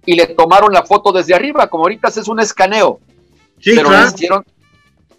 y 0.05 0.17
le 0.17 0.27
tomaron 0.27 0.71
la 0.71 0.83
foto 0.83 1.13
desde 1.13 1.35
arriba, 1.35 1.69
como 1.69 1.85
ahorita 1.85 2.09
es 2.09 2.29
un 2.29 2.41
escaneo. 2.41 3.01
pero 3.65 3.89
hicieron, 4.05 4.45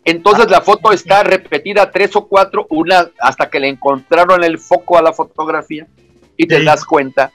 entonces 0.06 0.48
la 0.52 0.62
foto 0.62 0.92
está 0.92 1.24
repetida 1.24 1.90
tres 1.90 2.16
o 2.16 2.28
cuatro, 2.28 2.68
una 2.70 3.10
hasta 3.20 3.50
que 3.50 3.60
le 3.60 3.70
encontraron 3.70 4.44
el 4.44 4.60
foco 4.60 4.96
a 4.96 5.02
la 5.02 5.12
fotografía 5.12 5.88
y 6.38 6.46
te 6.46 6.64
das 6.64 6.86
cuenta 6.86 7.32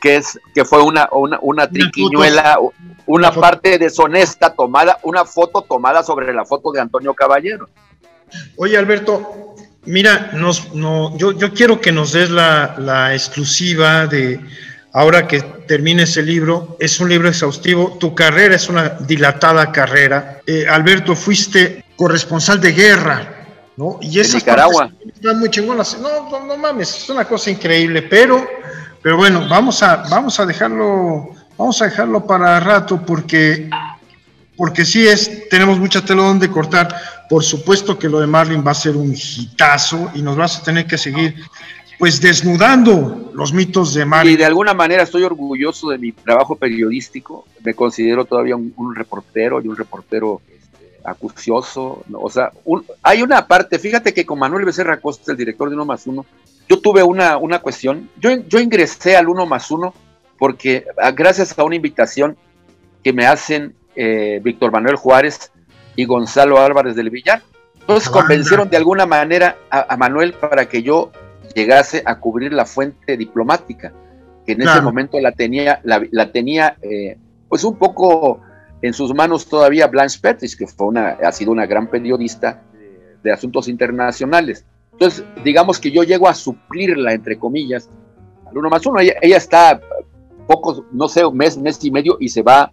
que 0.00 0.16
es 0.16 0.36
que 0.52 0.64
fue 0.64 0.82
una 0.82 1.08
una, 1.12 1.38
una 1.40 1.68
triquiñuela, 1.68 2.58
una, 3.06 3.30
parte 3.30 3.78
deshonesta 3.78 4.54
tomada, 4.54 4.98
una 5.04 5.24
foto 5.24 5.62
tomada 5.62 6.02
sobre 6.02 6.34
la 6.34 6.44
foto 6.44 6.72
de 6.72 6.80
Antonio 6.80 7.14
Caballero. 7.14 7.68
Oye 8.56 8.76
Alberto, 8.76 9.54
mira, 9.88 10.30
nos, 10.34 10.74
no, 10.74 11.16
yo, 11.16 11.32
yo 11.32 11.52
quiero 11.52 11.80
que 11.80 11.92
nos 11.92 12.12
des 12.12 12.30
la, 12.30 12.76
la 12.78 13.14
exclusiva 13.14 14.06
de 14.06 14.40
ahora 14.92 15.26
que 15.26 15.40
termines 15.66 16.16
el 16.16 16.26
libro. 16.26 16.76
Es 16.80 17.00
un 17.00 17.08
libro 17.08 17.28
exhaustivo. 17.28 17.96
Tu 18.00 18.14
carrera 18.14 18.56
es 18.56 18.68
una 18.68 18.90
dilatada 19.00 19.70
carrera. 19.70 20.40
Eh, 20.46 20.66
Alberto, 20.68 21.14
fuiste 21.14 21.84
corresponsal 21.96 22.60
de 22.60 22.72
guerra, 22.72 23.46
¿no? 23.76 23.98
Y 24.00 24.18
esas 24.20 24.42
Nicaragua. 24.42 24.90
Están 25.06 25.38
muy 25.38 25.50
chingonas. 25.50 25.98
No, 26.00 26.30
no, 26.30 26.46
no, 26.46 26.56
mames, 26.56 26.96
es 26.96 27.10
una 27.10 27.24
cosa 27.24 27.50
increíble, 27.50 28.02
pero, 28.02 28.46
pero 29.02 29.16
bueno, 29.16 29.46
vamos 29.48 29.82
a, 29.82 29.96
vamos 30.08 30.38
a 30.40 30.46
dejarlo, 30.46 31.30
vamos 31.56 31.82
a 31.82 31.86
dejarlo 31.86 32.26
para 32.26 32.60
rato 32.60 33.00
porque, 33.04 33.68
porque 34.58 34.84
sí 34.84 35.06
es, 35.06 35.48
tenemos 35.48 35.78
mucha 35.78 36.04
tela 36.04 36.24
donde 36.24 36.50
cortar. 36.50 36.94
Por 37.30 37.42
supuesto 37.42 37.98
que 37.98 38.10
lo 38.10 38.20
de 38.20 38.26
Marlin 38.26 38.62
va 38.66 38.72
a 38.72 38.74
ser 38.74 38.96
un 38.96 39.14
hitazo 39.14 40.10
y 40.14 40.20
nos 40.20 40.36
vas 40.36 40.58
a 40.58 40.62
tener 40.62 40.86
que 40.86 40.98
seguir 40.98 41.36
pues 41.98 42.20
desnudando 42.20 43.30
los 43.34 43.52
mitos 43.52 43.94
de 43.94 44.04
Marlin. 44.04 44.34
Y 44.34 44.36
de 44.36 44.44
alguna 44.44 44.74
manera 44.74 45.04
estoy 45.04 45.22
orgulloso 45.22 45.88
de 45.88 45.98
mi 45.98 46.12
trabajo 46.12 46.56
periodístico. 46.56 47.46
Me 47.64 47.74
considero 47.74 48.26
todavía 48.26 48.56
un 48.56 48.94
reportero 48.94 49.62
y 49.62 49.68
un 49.68 49.76
reportero 49.76 50.42
acucioso, 51.04 52.04
o 52.12 52.30
sea, 52.30 52.52
hay 53.02 53.22
una 53.22 53.46
parte, 53.46 53.78
fíjate 53.78 54.12
que 54.12 54.26
con 54.26 54.38
Manuel 54.38 54.64
Becerra 54.64 55.00
Costa, 55.00 55.32
el 55.32 55.38
director 55.38 55.68
de 55.68 55.74
Uno 55.74 55.84
más 55.84 56.06
Uno, 56.06 56.26
yo 56.68 56.80
tuve 56.80 57.02
una, 57.02 57.38
una 57.38 57.60
cuestión, 57.60 58.10
yo, 58.20 58.30
yo 58.46 58.60
ingresé 58.60 59.16
al 59.16 59.28
Uno 59.28 59.46
más 59.46 59.70
Uno 59.70 59.94
porque 60.38 60.84
ah, 61.00 61.10
gracias 61.10 61.58
a 61.58 61.64
una 61.64 61.76
invitación 61.76 62.36
que 63.02 63.12
me 63.12 63.26
hacen 63.26 63.74
eh, 64.00 64.40
Víctor 64.42 64.70
Manuel 64.70 64.96
Juárez 64.96 65.52
y 65.96 66.04
Gonzalo 66.04 66.60
Álvarez 66.60 66.94
del 66.94 67.10
Villar, 67.10 67.42
entonces 67.80 68.10
convencieron 68.10 68.70
de 68.70 68.76
alguna 68.76 69.06
manera 69.06 69.56
a, 69.70 69.96
Manuel 69.96 70.34
para 70.34 70.68
que 70.68 70.82
yo 70.82 71.10
llegase 71.54 72.02
a 72.04 72.20
cubrir 72.20 72.52
la 72.52 72.64
fuente 72.64 73.16
diplomática, 73.16 73.92
que 74.46 74.52
en 74.52 74.62
ese 74.62 74.80
momento 74.80 75.18
la 75.20 75.32
tenía, 75.32 75.80
la, 75.82 76.30
tenía 76.30 76.76
eh, 76.82 77.18
pues 77.48 77.64
un 77.64 77.76
poco 77.76 78.40
en 78.82 78.92
sus 78.92 79.14
manos 79.14 79.48
todavía 79.48 79.86
Blanche 79.86 80.20
Pettis, 80.20 80.54
que 80.54 80.66
fue 80.66 80.86
una, 80.86 81.16
ha 81.22 81.32
sido 81.32 81.50
una 81.50 81.66
gran 81.66 81.88
periodista 81.88 82.62
de 83.22 83.32
asuntos 83.32 83.68
internacionales. 83.68 84.64
Entonces, 84.92 85.24
digamos 85.42 85.80
que 85.80 85.90
yo 85.90 86.02
llego 86.02 86.28
a 86.28 86.34
suplirla, 86.34 87.12
entre 87.12 87.38
comillas, 87.38 87.88
al 88.46 88.58
uno 88.58 88.68
más 88.68 88.84
uno. 88.86 89.00
Ella, 89.00 89.36
está 89.36 89.80
pocos, 90.46 90.82
no 90.92 91.08
sé, 91.08 91.24
un 91.24 91.36
mes, 91.36 91.56
mes 91.56 91.82
y 91.84 91.90
medio 91.90 92.16
y 92.20 92.28
se 92.28 92.42
va 92.42 92.70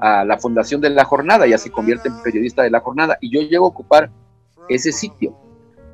a 0.00 0.24
la 0.24 0.38
fundación 0.38 0.80
de 0.80 0.90
la 0.90 1.04
jornada, 1.04 1.46
ya 1.46 1.58
se 1.58 1.70
convierte 1.70 2.08
en 2.08 2.22
periodista 2.22 2.62
de 2.62 2.70
la 2.70 2.80
jornada 2.80 3.18
y 3.20 3.30
yo 3.30 3.40
llego 3.40 3.66
a 3.66 3.68
ocupar 3.68 4.10
ese 4.68 4.92
sitio. 4.92 5.36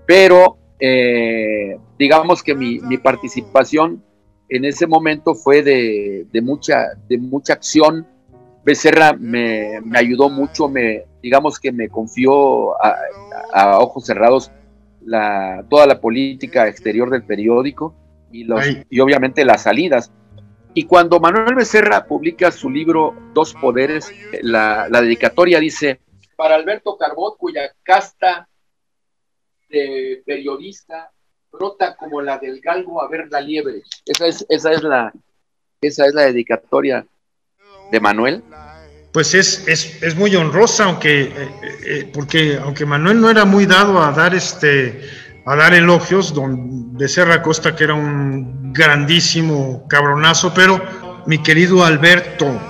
Pero 0.07 0.59
eh, 0.79 1.79
digamos 1.99 2.43
que 2.43 2.55
mi, 2.55 2.79
mi, 2.81 2.99
participación 2.99 4.03
en 4.49 4.65
ese 4.65 4.87
momento 4.87 5.35
fue 5.35 5.63
de, 5.63 6.27
de, 6.33 6.43
mucha, 6.43 6.95
de 7.09 7.19
mucha 7.19 7.55
acción, 7.55 8.07
Becerra 8.65 9.13
me, 9.13 9.81
ayudó 9.95 10.29
mucho, 10.29 10.69
me, 10.69 11.05
digamos 11.23 11.61
que 11.61 11.71
me 11.73 11.89
confió 11.89 12.75
a, 12.83 13.79
ojos 13.79 14.07
cerrados 14.07 14.51
la, 15.05 15.65
toda 15.71 15.87
la 15.87 16.01
política 16.01 16.67
exterior 16.67 17.09
del 17.11 17.23
periódico 17.23 17.95
y, 18.33 18.45
los, 18.45 18.65
y 18.91 19.01
obviamente 19.01 19.45
las 19.45 19.63
salidas. 19.63 20.13
Y 20.77 20.85
cuando 20.85 21.19
Manuel 21.19 21.55
Becerra 21.55 22.05
publica 22.05 22.53
su 22.53 22.69
libro 22.69 23.15
Dos 23.33 23.55
Poderes, 23.55 24.13
la, 24.43 24.87
dedicatoria 24.91 25.59
dice, 25.59 26.01
para 26.37 26.55
Alberto 26.55 26.99
Carbot, 26.99 27.39
cuya 27.39 27.73
casta 27.83 28.47
de 29.71 30.23
periodista 30.27 31.11
brota 31.51 31.97
como 31.97 32.21
la 32.21 32.37
del 32.37 32.61
galgo 32.61 33.03
a 33.03 33.09
ver 33.09 33.29
la 33.31 33.41
liebre. 33.41 33.85
Esa 34.05 34.27
es, 34.27 34.45
esa 34.51 34.73
es, 34.73 34.83
la, 34.83 35.15
esa 35.81 36.05
es 36.05 36.13
la 36.13 36.25
dedicatoria 36.25 37.07
de 37.91 37.99
Manuel. 37.99 38.43
pues 39.13 39.33
es, 39.33 39.67
es, 39.67 40.15
muy 40.15 40.37
honrosa, 40.37 40.85
aunque, 40.85 41.23
eh, 41.23 41.51
eh, 41.87 42.11
porque 42.13 42.59
aunque 42.63 42.85
Manuel 42.85 43.19
no 43.19 43.31
era 43.31 43.47
muy 43.47 43.65
dado 43.65 43.99
a 44.03 44.13
dar 44.13 44.35
este 44.35 45.01
a 45.47 45.57
dar 45.57 45.75
elogios, 45.75 46.35
don 46.35 46.97
Becerra 46.97 47.41
Costa, 47.43 47.75
que 47.75 47.85
era 47.85 47.95
un 47.95 48.73
grandísimo 48.73 49.87
cabronazo, 49.89 50.53
pero 50.53 50.83
mi 51.27 51.43
querido 51.43 51.85
Alberto, 51.85 52.61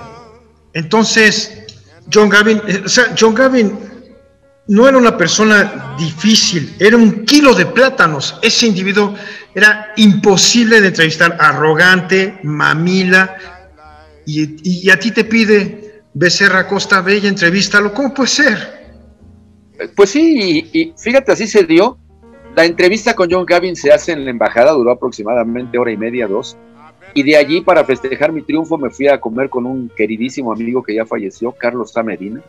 entonces, 0.77 1.65
John 2.13 2.29
Gavin, 2.29 2.61
eh, 2.67 2.83
o 2.85 2.87
sea, 2.87 3.15
John 3.19 3.33
Gavin 3.33 3.79
no 4.67 4.87
era 4.87 4.95
una 4.95 5.17
persona 5.17 5.95
difícil, 5.97 6.75
era 6.77 6.95
un 6.95 7.25
kilo 7.25 7.55
de 7.55 7.65
plátanos. 7.65 8.37
Ese 8.43 8.67
individuo 8.67 9.15
era 9.55 9.91
imposible 9.95 10.79
de 10.79 10.89
entrevistar, 10.89 11.35
arrogante, 11.39 12.39
mamila, 12.43 13.37
y, 14.27 14.87
a 14.91 14.99
ti 14.99 15.09
te 15.09 15.23
pide 15.23 16.03
Becerra 16.13 16.67
Costa 16.67 17.01
Bella, 17.01 17.27
entrevístalo, 17.27 17.91
¿cómo 17.91 18.13
puede 18.13 18.29
ser? 18.29 18.99
Pues 19.95 20.11
sí, 20.11 20.69
y, 20.71 20.93
fíjate, 20.95 21.31
así 21.31 21.47
se 21.47 21.63
dio. 21.63 21.97
La 22.57 22.65
entrevista 22.65 23.13
con 23.13 23.29
John 23.29 23.45
Gavin 23.45 23.75
se 23.75 23.91
hace 23.91 24.13
en 24.13 24.25
la 24.25 24.31
embajada, 24.31 24.71
duró 24.71 24.89
aproximadamente 24.89 25.77
hora 25.77 25.91
y 25.91 25.97
media, 25.97 26.25
dos. 26.25 26.57
Y 27.13 27.21
de 27.21 27.37
allí, 27.37 27.61
para 27.61 27.83
festejar 27.83 28.31
mi 28.31 28.41
triunfo, 28.41 28.79
me 28.79 28.89
fui 28.89 29.07
a 29.07 29.21
comer 29.21 29.47
con 29.47 29.67
un 29.67 29.91
queridísimo 29.95 30.51
amigo 30.51 30.81
que 30.81 30.95
ya 30.95 31.05
falleció, 31.05 31.51
Carlos 31.51 31.93
Medina 32.03 32.41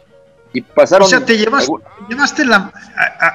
y 0.54 0.62
pasaron. 0.62 1.04
O 1.04 1.10
sea, 1.10 1.22
te 1.22 1.36
llevaste 1.36 2.46
la. 2.46 2.72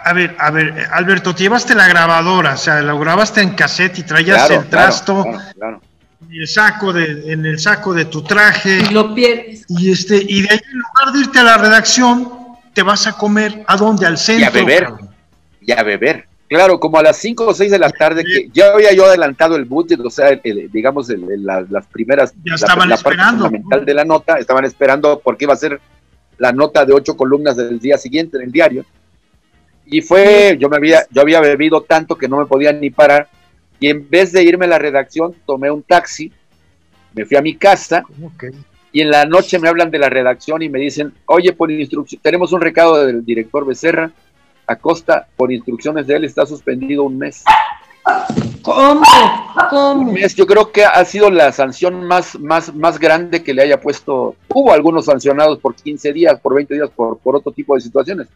A, 0.03 0.13
ver, 0.13 0.35
a 0.39 0.49
ver, 0.49 0.87
Alberto, 0.91 1.35
te 1.35 1.43
llevaste 1.43 1.75
la 1.75 1.87
grabadora, 1.87 2.55
o 2.55 2.57
sea, 2.57 2.81
la 2.81 2.95
grabaste 2.95 3.41
en 3.41 3.51
cassette 3.51 3.99
y 3.99 4.03
traías 4.03 4.49
el 4.49 4.67
trasto. 4.67 5.23
En 5.27 6.41
el 6.41 6.47
saco 6.47 6.91
de, 6.91 7.33
en 7.33 7.45
el 7.45 7.59
saco 7.59 7.93
de 7.93 8.05
tu 8.05 8.23
traje. 8.23 8.79
Y 8.79 8.91
lo 8.91 9.13
pierdes. 9.13 9.63
Y 9.69 9.91
este, 9.91 10.15
y 10.27 10.41
de 10.41 10.47
ahí 10.49 10.59
en 10.71 10.79
lugar 10.79 11.13
de 11.13 11.19
irte 11.19 11.37
a 11.37 11.43
la 11.43 11.57
redacción, 11.57 12.33
te 12.73 12.81
vas 12.81 13.05
a 13.05 13.15
comer 13.15 13.63
a 13.67 13.77
dónde, 13.77 14.07
al 14.07 14.17
centro. 14.17 14.45
Y 14.45 14.47
a 14.47 14.49
beber. 14.49 14.87
Y 15.61 15.71
a 15.71 15.83
beber. 15.83 16.32
Claro, 16.53 16.79
como 16.79 16.99
a 16.99 17.01
las 17.01 17.17
5 17.17 17.47
o 17.47 17.53
6 17.55 17.71
de 17.71 17.79
la 17.79 17.89
tarde, 17.89 18.23
que 18.23 18.47
ya 18.53 18.73
había 18.73 18.93
yo 18.93 19.05
adelantado 19.05 19.55
el 19.55 19.65
budget, 19.65 19.99
o 20.01 20.09
sea, 20.11 20.39
digamos, 20.71 21.09
las 21.09 21.87
primeras. 21.87 22.31
Ya 22.45 22.53
estaban 22.53 22.89
la, 22.89 22.93
esperando. 22.93 23.45
Parte 23.45 23.57
fundamental 23.57 23.85
de 23.85 23.93
la 23.95 24.05
nota, 24.05 24.37
estaban 24.37 24.63
esperando 24.63 25.19
porque 25.19 25.45
iba 25.45 25.53
a 25.53 25.57
ser 25.57 25.81
la 26.37 26.51
nota 26.51 26.85
de 26.85 26.93
ocho 26.93 27.17
columnas 27.17 27.57
del 27.57 27.79
día 27.79 27.97
siguiente 27.97 28.37
en 28.37 28.43
el 28.43 28.51
diario. 28.51 28.85
Y 29.87 30.01
fue, 30.01 30.55
yo 30.59 30.69
me 30.69 30.77
había, 30.77 31.07
yo 31.09 31.21
había 31.23 31.41
bebido 31.41 31.81
tanto 31.81 32.15
que 32.15 32.27
no 32.27 32.37
me 32.37 32.45
podía 32.45 32.71
ni 32.71 32.91
parar. 32.91 33.27
Y 33.79 33.89
en 33.89 34.07
vez 34.07 34.31
de 34.31 34.43
irme 34.43 34.65
a 34.65 34.69
la 34.69 34.77
redacción, 34.77 35.33
tomé 35.47 35.71
un 35.71 35.81
taxi, 35.81 36.31
me 37.15 37.25
fui 37.25 37.35
a 37.35 37.41
mi 37.41 37.55
casa. 37.55 38.03
Y 38.91 39.01
en 39.01 39.09
la 39.09 39.25
noche 39.25 39.57
me 39.57 39.69
hablan 39.69 39.89
de 39.89 39.97
la 39.97 40.09
redacción 40.09 40.61
y 40.61 40.69
me 40.69 40.77
dicen, 40.77 41.13
oye, 41.25 41.51
por 41.53 41.71
instrucción, 41.71 42.21
tenemos 42.21 42.53
un 42.53 42.61
recado 42.61 43.03
del 43.03 43.25
director 43.25 43.65
Becerra, 43.65 44.11
Acosta, 44.67 45.27
por 45.35 45.51
instrucciones 45.51 46.07
de 46.07 46.15
él, 46.15 46.25
está 46.25 46.45
suspendido 46.45 47.03
un 47.03 47.17
mes. 47.17 47.43
¿Cómo? 48.61 49.03
¿Cómo? 49.69 50.15
Yo 50.17 50.45
creo 50.45 50.71
que 50.71 50.85
ha 50.85 51.03
sido 51.05 51.29
la 51.29 51.51
sanción 51.51 52.05
más, 52.05 52.39
más, 52.39 52.73
más 52.73 52.99
grande 52.99 53.43
que 53.43 53.53
le 53.53 53.63
haya 53.63 53.79
puesto. 53.79 54.35
Hubo 54.49 54.71
algunos 54.71 55.05
sancionados 55.05 55.59
por 55.59 55.75
15 55.75 56.13
días, 56.13 56.39
por 56.39 56.55
20 56.55 56.73
días, 56.73 56.89
por, 56.95 57.17
por 57.19 57.35
otro 57.35 57.51
tipo 57.51 57.75
de 57.75 57.81
situaciones. 57.81 58.27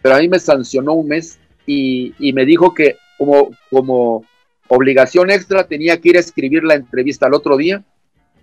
Pero 0.00 0.16
a 0.16 0.18
mí 0.18 0.28
me 0.28 0.38
sancionó 0.38 0.94
un 0.94 1.08
mes 1.08 1.38
y, 1.66 2.14
y 2.18 2.32
me 2.32 2.44
dijo 2.44 2.74
que 2.74 2.96
como, 3.18 3.50
como 3.70 4.24
obligación 4.68 5.30
extra 5.30 5.64
tenía 5.64 6.00
que 6.00 6.10
ir 6.10 6.16
a 6.16 6.20
escribir 6.20 6.64
la 6.64 6.74
entrevista 6.74 7.26
al 7.26 7.34
otro 7.34 7.56
día 7.56 7.84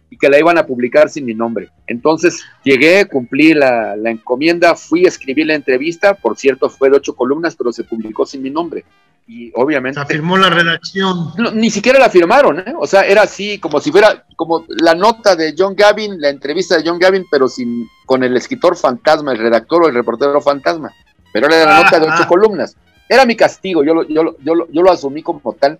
y 0.10 0.18
que 0.18 0.30
la 0.30 0.40
iban 0.40 0.58
a 0.58 0.66
publicar 0.66 1.10
sin 1.10 1.26
mi 1.26 1.34
nombre. 1.34 1.70
Entonces 1.88 2.44
llegué, 2.64 3.06
cumplí 3.06 3.54
la, 3.54 3.96
la, 3.96 4.10
encomienda, 4.10 4.76
fui 4.76 5.06
a 5.06 5.10
escribir 5.10 5.48
la 5.48 5.56
entrevista, 5.56 6.14
por 6.16 6.38
cierto 6.38 6.70
fue 6.70 6.90
de 6.90 6.98
ocho 6.98 7.16
columnas, 7.16 7.56
pero 7.56 7.72
se 7.72 7.84
publicó 7.84 8.26
sin 8.26 8.42
mi 8.42 8.50
nombre 8.50 8.86
y 9.30 9.52
obviamente... 9.54 10.00
La 10.00 10.08
firmó 10.08 10.38
la 10.38 10.50
redacción. 10.50 11.34
ni 11.54 11.70
siquiera 11.70 12.00
la 12.00 12.10
firmaron, 12.10 12.62
¿eh? 12.62 12.74
O 12.76 12.88
sea, 12.88 13.02
era 13.02 13.22
así, 13.22 13.60
como 13.60 13.80
si 13.80 13.92
fuera 13.92 14.26
como 14.36 14.66
la 14.70 14.96
nota 14.96 15.36
de 15.36 15.54
John 15.56 15.76
Gavin, 15.76 16.20
la 16.20 16.30
entrevista 16.30 16.76
de 16.76 16.90
John 16.90 16.98
Gavin, 16.98 17.28
pero 17.30 17.48
sin 17.48 17.88
con 18.08 18.24
el 18.24 18.36
escritor 18.36 18.76
fantasma, 18.76 19.32
el 19.32 19.38
redactor 19.38 19.84
o 19.84 19.88
el 19.88 19.94
reportero 19.94 20.42
fantasma. 20.42 20.92
Pero 21.32 21.46
era 21.46 21.64
la 21.64 21.84
nota 21.84 22.00
de 22.00 22.08
ocho 22.08 22.28
columnas. 22.28 22.76
Era 23.08 23.24
mi 23.24 23.36
castigo, 23.36 23.84
yo 23.84 23.94
lo, 23.94 24.04
yo, 24.08 24.36
yo, 24.40 24.54
yo 24.68 24.82
lo 24.82 24.92
asumí 24.92 25.22
como 25.22 25.54
tal. 25.54 25.80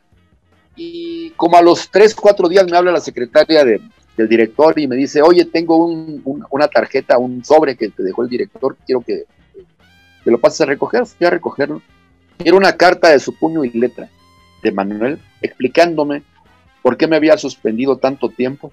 Y 0.76 1.32
como 1.32 1.58
a 1.58 1.64
los 1.64 1.90
tres, 1.90 2.14
cuatro 2.14 2.48
días 2.48 2.70
me 2.70 2.78
habla 2.78 2.92
la 2.92 3.02
secretaria 3.02 3.66
de, 3.66 3.82
del 4.20 4.30
director 4.30 4.78
y 4.80 4.88
me 4.88 4.96
dice, 4.96 5.22
oye, 5.22 5.46
tengo 5.46 5.78
un, 5.78 6.22
una 6.50 6.68
tarjeta, 6.68 7.18
un 7.18 7.44
sobre 7.44 7.76
que 7.76 7.90
te 7.90 8.04
dejó 8.04 8.24
el 8.24 8.30
director, 8.30 8.76
quiero 8.86 9.02
que, 9.02 9.26
que 10.24 10.32
lo 10.32 10.40
pases 10.40 10.62
a 10.62 10.66
recoger. 10.66 11.06
Fui 11.06 11.26
a 11.26 11.30
recogerlo 11.30 11.82
era 12.44 12.56
una 12.56 12.78
carta 12.78 13.10
de 13.10 13.20
su 13.20 13.34
puño 13.34 13.66
y 13.66 13.72
letra 13.72 14.10
de 14.64 14.72
Manuel 14.72 15.20
explicándome 15.42 16.24
por 16.82 16.96
qué 16.96 17.08
me 17.08 17.18
había 17.18 17.38
suspendido 17.38 17.98
tanto 17.98 18.30
tiempo 18.30 18.72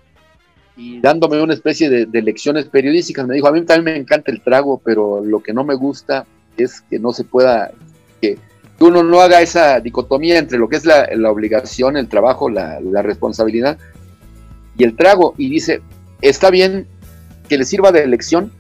y 0.76 1.00
dándome 1.00 1.42
una 1.42 1.54
especie 1.54 1.88
de, 1.88 2.22
lecciones 2.22 2.66
periodísticas. 2.66 3.26
Me 3.26 3.34
dijo, 3.34 3.48
a 3.48 3.52
mí 3.52 3.62
también 3.62 3.96
me 3.96 4.00
encanta 4.00 4.30
el 4.30 4.42
trago, 4.42 4.80
pero 4.84 5.24
lo 5.24 5.42
que 5.42 5.52
no 5.52 5.64
me 5.64 5.74
gusta 5.74 6.26
es 6.56 6.82
que 6.82 6.98
no 6.98 7.12
se 7.12 7.24
pueda, 7.24 7.72
que, 8.20 8.38
uno 8.78 9.02
no 9.02 9.20
haga 9.20 9.40
esa 9.40 9.80
dicotomía 9.80 10.38
entre 10.38 10.58
lo 10.58 10.68
que 10.68 10.76
es 10.76 10.84
la, 10.84 11.08
obligación, 11.30 11.96
el 11.96 12.08
trabajo, 12.08 12.50
la, 12.50 12.78
responsabilidad 13.02 13.78
y 14.76 14.84
el 14.84 14.96
trago. 14.96 15.34
Y 15.36 15.50
dice, 15.50 15.80
está 16.20 16.50
bien 16.50 16.86
que 17.48 17.58
le 17.58 17.64
sirva 17.64 17.92
de 17.92 18.06
lección, 18.06 18.52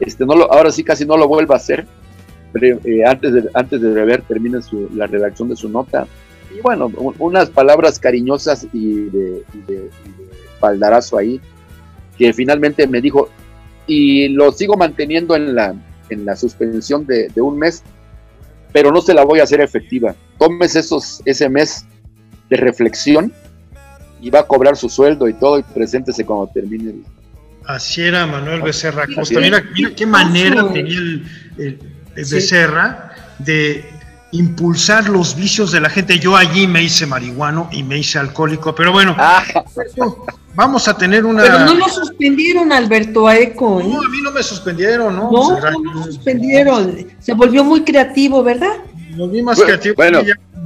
este, 0.00 0.26
no 0.26 0.34
lo, 0.34 0.52
ahora 0.52 0.70
sí 0.70 0.82
casi 0.82 1.04
no 1.04 1.16
lo 1.16 1.28
vuelva 1.28 1.54
a 1.54 1.58
hacer, 1.58 1.86
eh, 2.60 3.04
antes, 3.04 3.32
de, 3.32 3.50
antes 3.54 3.80
de 3.80 3.88
beber 3.88 4.22
termina 4.22 4.60
la 4.94 5.06
redacción 5.06 5.48
de 5.48 5.56
su 5.56 5.68
nota. 5.68 6.06
Y 6.56 6.60
bueno, 6.60 6.90
unas 7.18 7.50
palabras 7.50 7.98
cariñosas 7.98 8.66
y 8.72 9.06
de, 9.06 9.42
y 9.58 11.16
ahí, 11.18 11.40
que 12.16 12.32
finalmente 12.32 12.86
me 12.86 13.00
dijo, 13.00 13.28
y 13.86 14.28
lo 14.28 14.52
sigo 14.52 14.76
manteniendo 14.76 15.36
en 15.36 15.54
la, 15.54 15.74
en 16.10 16.24
la 16.24 16.36
suspensión 16.36 17.06
de, 17.06 17.30
un 17.36 17.58
mes, 17.58 17.82
pero 18.72 18.90
no 18.90 19.00
se 19.00 19.14
la 19.14 19.24
voy 19.24 19.40
a 19.40 19.44
hacer 19.44 19.60
efectiva. 19.60 20.14
Tomes 20.38 20.76
esos, 20.76 21.22
ese 21.24 21.48
mes 21.48 21.86
de 22.48 22.56
reflexión 22.56 23.32
y 24.24 24.30
va 24.30 24.40
a 24.40 24.46
cobrar 24.46 24.74
su 24.74 24.88
sueldo 24.88 25.28
y 25.28 25.34
todo 25.34 25.58
y 25.58 25.62
preséntese 25.62 26.24
cuando 26.24 26.46
termine 26.46 26.94
Así 27.66 28.02
era 28.02 28.26
Manuel 28.26 28.62
Becerra 28.62 29.06
Costa. 29.14 29.38
Mira, 29.38 29.62
qué 29.94 30.06
manera 30.06 30.66
tenía 30.72 30.98
el, 31.58 31.78
Becerra 32.14 33.10
de 33.38 33.84
impulsar 34.32 35.08
los 35.08 35.36
vicios 35.36 35.72
de 35.72 35.80
la 35.80 35.90
gente. 35.90 36.18
Yo 36.18 36.36
allí 36.36 36.66
me 36.66 36.82
hice 36.82 37.06
marihuano 37.06 37.68
y 37.70 37.82
me 37.82 37.98
hice 37.98 38.18
alcohólico, 38.18 38.74
pero 38.74 38.92
bueno, 38.92 39.14
ah. 39.18 39.42
vamos 40.54 40.88
a 40.88 40.96
tener 40.96 41.24
una... 41.24 41.42
Pero 41.42 41.60
no 41.60 41.74
lo 41.74 41.88
suspendieron, 41.88 42.72
Alberto 42.72 43.30
Eco. 43.30 43.82
No, 43.82 43.98
a 43.98 44.08
mí 44.08 44.18
no 44.22 44.30
me 44.30 44.42
suspendieron, 44.42 45.16
¿no? 45.16 45.30
No, 45.30 45.60
no 45.60 45.94
lo 45.94 46.04
suspendieron. 46.04 47.08
Se 47.18 47.34
volvió 47.34 47.64
muy 47.64 47.82
creativo, 47.82 48.42
¿verdad? 48.42 48.76
Lo 49.16 49.28
vi 49.28 49.42
más 49.42 49.60
creativo 49.60 50.02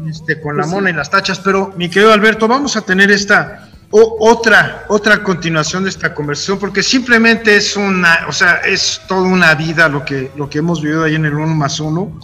este, 0.08 0.40
con 0.40 0.56
la 0.56 0.62
pues 0.62 0.74
mona 0.74 0.90
y 0.90 0.92
las 0.92 1.10
tachas, 1.10 1.40
pero 1.40 1.72
mi 1.76 1.88
querido 1.88 2.12
Alberto, 2.12 2.48
vamos 2.48 2.76
a 2.76 2.82
tener 2.82 3.10
esta 3.10 3.68
otra, 3.90 4.84
otra 4.88 5.22
continuación 5.22 5.84
de 5.84 5.90
esta 5.90 6.14
conversación, 6.14 6.58
porque 6.58 6.82
simplemente 6.82 7.56
es 7.56 7.76
una, 7.76 8.26
o 8.28 8.32
sea, 8.32 8.56
es 8.56 9.00
toda 9.08 9.22
una 9.22 9.54
vida 9.54 9.88
lo 9.88 10.04
que, 10.04 10.30
lo 10.36 10.50
que 10.50 10.58
hemos 10.58 10.82
vivido 10.82 11.04
ahí 11.04 11.14
en 11.14 11.24
el 11.24 11.34
uno 11.34 11.54
más 11.54 11.80
uno, 11.80 12.20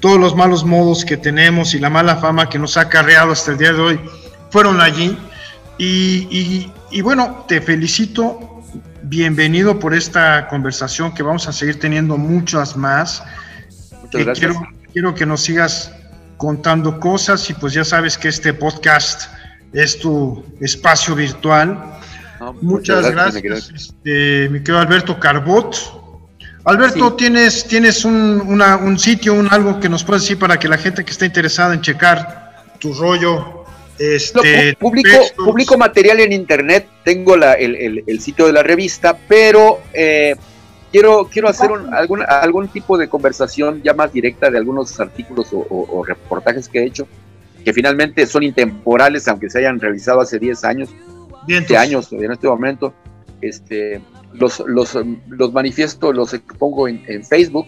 todos 0.00 0.18
los 0.18 0.34
malos 0.34 0.64
modos 0.64 1.04
que 1.04 1.16
tenemos 1.16 1.74
y 1.74 1.78
la 1.78 1.90
mala 1.90 2.16
fama 2.16 2.48
que 2.48 2.58
nos 2.58 2.76
ha 2.76 2.82
acarreado 2.82 3.32
hasta 3.32 3.52
el 3.52 3.58
día 3.58 3.72
de 3.72 3.80
hoy 3.80 4.00
fueron 4.50 4.80
allí. 4.80 5.18
Y, 5.78 6.70
y, 6.90 7.00
bueno, 7.00 7.44
te 7.48 7.60
felicito, 7.60 8.62
bienvenido 9.02 9.78
por 9.78 9.94
esta 9.94 10.46
conversación 10.48 11.12
que 11.14 11.22
vamos 11.22 11.48
a 11.48 11.52
seguir 11.52 11.80
teniendo 11.80 12.16
muchas 12.16 12.76
más. 12.76 13.22
Muchas 14.02 14.24
gracias. 14.24 14.38
Quiero, 14.38 14.68
quiero 14.92 15.14
que 15.14 15.26
nos 15.26 15.40
sigas 15.40 15.90
contando 16.36 16.98
cosas 17.00 17.48
y 17.50 17.54
pues 17.54 17.72
ya 17.72 17.84
sabes 17.84 18.18
que 18.18 18.28
este 18.28 18.52
podcast 18.52 19.30
es 19.72 19.98
tu 19.98 20.44
espacio 20.60 21.14
virtual. 21.14 21.98
muchas, 22.60 23.10
gracias, 23.10 23.70
este, 23.74 24.48
mi 24.50 24.60
querido 24.60 24.78
Alberto 24.78 25.18
Carbot. 25.18 26.02
Alberto, 26.64 27.12
¿tienes, 27.14 27.66
tienes 27.66 28.04
un, 28.04 28.96
sitio, 28.98 29.34
un 29.34 29.48
algo 29.52 29.78
que 29.80 29.88
nos 29.88 30.02
puedes 30.02 30.22
decir 30.22 30.38
para 30.38 30.58
que 30.58 30.66
la 30.66 30.78
gente 30.78 31.04
que 31.04 31.10
está 31.10 31.26
interesada 31.26 31.74
en 31.74 31.82
checar 31.82 32.64
tu 32.78 32.94
rollo, 32.94 33.64
este, 33.98 34.74
publico, 34.76 35.76
material 35.76 36.20
en 36.20 36.32
internet, 36.32 36.88
tengo 37.04 37.34
el, 37.34 38.20
sitio 38.20 38.46
de 38.46 38.52
la 38.52 38.62
revista, 38.62 39.16
pero 39.28 39.80
eh, 39.92 40.34
quiero, 40.94 41.28
quiero 41.30 41.48
hacer 41.48 41.70
algún, 41.92 42.22
algún 42.22 42.68
tipo 42.68 42.96
de 42.96 43.08
conversación 43.08 43.82
ya 43.82 43.94
más 43.94 44.12
directa 44.12 44.48
de 44.48 44.58
algunos 44.58 45.00
artículos 45.00 45.48
o 45.52 46.04
reportajes 46.06 46.68
que 46.68 46.78
he 46.78 46.84
hecho 46.84 47.08
que 47.64 47.72
finalmente 47.72 48.26
son 48.26 48.42
intemporales, 48.42 49.26
aunque 49.26 49.48
se 49.48 49.58
hayan 49.58 49.80
realizado 49.80 50.20
hace 50.20 50.38
10 50.38 50.64
años, 50.64 50.90
20 51.48 51.76
años 51.76 52.12
en 52.12 52.30
este 52.30 52.46
momento, 52.46 52.92
este, 53.40 54.00
los, 54.34 54.62
los, 54.66 54.96
los 55.28 55.52
manifiesto, 55.52 56.12
los 56.12 56.36
pongo 56.58 56.86
en, 56.86 57.24
Facebook. 57.24 57.66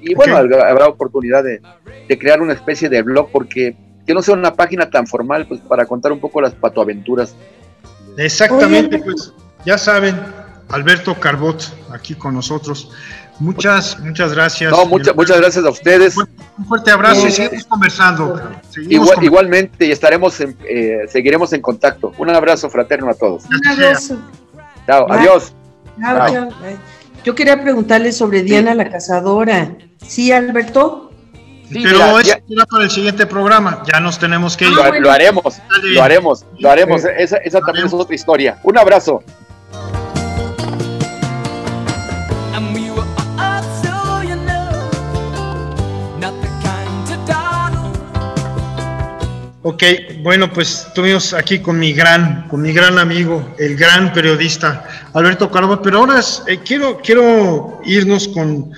Y 0.00 0.14
bueno, 0.14 0.36
habrá, 0.36 0.88
oportunidad 0.88 1.44
de, 1.44 1.60
crear 2.18 2.42
una 2.42 2.52
especie 2.52 2.88
de 2.88 3.02
blog 3.02 3.30
porque 3.30 3.76
que 4.04 4.12
no 4.12 4.20
sea 4.20 4.34
una 4.34 4.54
página 4.54 4.90
tan 4.90 5.06
formal, 5.06 5.46
pues 5.46 5.60
para 5.60 5.86
contar 5.86 6.10
un 6.10 6.18
poco 6.18 6.40
las 6.40 6.54
patoaventuras. 6.54 7.36
Exactamente, 8.16 8.98
pues 8.98 9.32
ya 9.64 9.78
saben, 9.78 10.16
Alberto 10.72 11.14
Carbot 11.18 11.62
aquí 11.92 12.14
con 12.14 12.34
nosotros. 12.34 12.90
Muchas, 13.38 13.98
muchas 14.00 14.32
gracias. 14.32 14.70
No, 14.70 14.86
muchas, 14.86 15.14
muchas 15.14 15.38
gracias 15.38 15.64
a 15.64 15.70
ustedes. 15.70 16.16
Un 16.16 16.66
fuerte 16.66 16.90
abrazo 16.90 17.26
y 17.26 17.30
seguimos 17.30 17.66
conversando. 17.66 18.40
Igualmente, 18.88 19.86
y 19.86 19.92
estaremos 19.92 20.40
eh, 20.40 21.06
seguiremos 21.08 21.52
en 21.52 21.60
contacto. 21.60 22.12
Un 22.18 22.30
abrazo 22.30 22.70
fraterno 22.70 23.10
a 23.10 23.14
todos. 23.14 23.44
Un 23.44 23.66
abrazo. 23.68 24.18
Chao, 24.86 25.06
adiós. 25.10 25.52
Yo 27.24 27.34
quería 27.34 27.62
preguntarle 27.62 28.12
sobre 28.12 28.42
Diana 28.42 28.74
la 28.74 28.90
cazadora. 28.90 29.76
¿Sí, 30.06 30.32
Alberto? 30.32 31.12
pero 31.72 32.18
es 32.18 32.38
para 32.70 32.84
el 32.84 32.90
siguiente 32.90 33.26
programa. 33.26 33.82
Ya 33.92 34.00
nos 34.00 34.18
tenemos 34.18 34.56
que 34.56 34.66
ir. 34.66 34.72
lo, 34.72 34.82
haremos, 35.10 35.60
lo 35.82 36.02
haremos, 36.02 36.44
lo 36.58 36.70
haremos. 36.70 37.04
Esa, 37.04 37.36
esa 37.38 37.60
también 37.60 37.86
es 37.86 37.92
otra 37.92 38.14
historia. 38.14 38.58
Un 38.62 38.78
abrazo. 38.78 39.22
Ok, 49.64 49.84
bueno, 50.22 50.52
pues 50.52 50.86
estuvimos 50.88 51.32
aquí 51.32 51.60
con 51.60 51.78
mi 51.78 51.92
gran, 51.92 52.48
con 52.48 52.62
mi 52.62 52.72
gran 52.72 52.98
amigo, 52.98 53.54
el 53.60 53.76
gran 53.76 54.12
periodista 54.12 54.84
Alberto 55.12 55.48
Carlos, 55.52 55.78
pero 55.84 55.98
ahora 55.98 56.20
eh, 56.48 56.58
quiero, 56.64 56.98
quiero 57.00 57.80
irnos 57.84 58.26
con, 58.26 58.72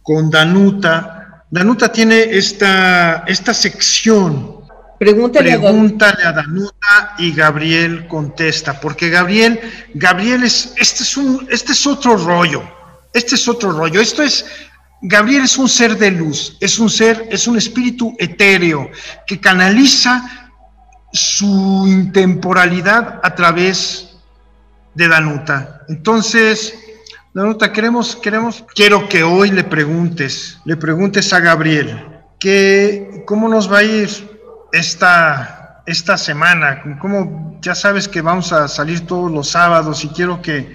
con 0.00 0.30
Danuta. 0.30 1.44
Danuta 1.50 1.92
tiene 1.92 2.22
esta, 2.22 3.24
esta 3.26 3.52
sección. 3.52 4.64
Pregúntale, 4.98 5.58
Pregúntale 5.58 6.24
a, 6.24 6.32
Danuta 6.32 7.16
y 7.18 7.34
Gabriel 7.34 8.06
contesta, 8.08 8.80
porque 8.80 9.10
Gabriel, 9.10 9.60
Gabriel 9.92 10.44
es, 10.44 10.72
este 10.78 11.02
es 11.02 11.18
un, 11.18 11.46
este 11.50 11.72
es 11.72 11.86
otro 11.86 12.16
rollo, 12.16 12.62
este 13.12 13.34
es 13.34 13.46
otro 13.46 13.72
rollo, 13.72 14.00
esto 14.00 14.22
es 14.22 14.46
Gabriel 15.06 15.44
es 15.44 15.58
un 15.58 15.68
ser 15.68 15.98
de 15.98 16.10
luz, 16.10 16.56
es 16.60 16.78
un 16.78 16.88
ser, 16.88 17.28
es 17.30 17.46
un 17.46 17.58
espíritu 17.58 18.16
etéreo 18.18 18.90
que 19.26 19.38
canaliza 19.38 20.50
su 21.12 21.84
intemporalidad 21.86 23.20
a 23.22 23.34
través 23.34 24.16
de 24.94 25.06
Danuta. 25.06 25.82
Entonces, 25.90 26.74
Danuta, 27.34 27.70
queremos, 27.70 28.16
queremos, 28.16 28.64
quiero 28.74 29.06
que 29.06 29.22
hoy 29.22 29.50
le 29.50 29.64
preguntes, 29.64 30.58
le 30.64 30.78
preguntes 30.78 31.34
a 31.34 31.40
Gabriel, 31.40 32.02
que, 32.40 33.24
¿cómo 33.26 33.50
nos 33.50 33.70
va 33.70 33.78
a 33.78 33.84
ir 33.84 34.08
esta, 34.72 35.82
esta 35.84 36.16
semana? 36.16 36.98
¿Cómo, 36.98 37.58
ya 37.60 37.74
sabes 37.74 38.08
que 38.08 38.22
vamos 38.22 38.54
a 38.54 38.68
salir 38.68 39.06
todos 39.06 39.30
los 39.30 39.50
sábados 39.50 40.02
y 40.02 40.08
quiero 40.08 40.40
que 40.40 40.72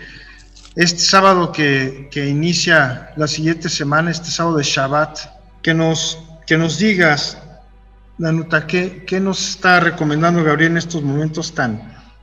este 0.79 0.99
sábado 0.99 1.51
que, 1.51 2.09
inicia 2.15 3.11
la 3.17 3.27
siguiente 3.27 3.67
semana, 3.67 4.11
este 4.11 4.31
sábado 4.31 4.55
de 4.55 4.63
Shabbat, 4.63 5.19
que 5.61 5.73
nos, 5.73 6.17
que 6.47 6.57
nos 6.57 6.79
digas, 6.79 7.37
Danuta, 8.17 8.65
¿qué, 8.65 9.03
¿qué, 9.05 9.19
nos 9.19 9.49
está 9.49 9.81
recomendando 9.81 10.41
Gabriel 10.41 10.71
en 10.71 10.77
estos 10.77 11.03
momentos 11.03 11.53
tan, 11.53 11.81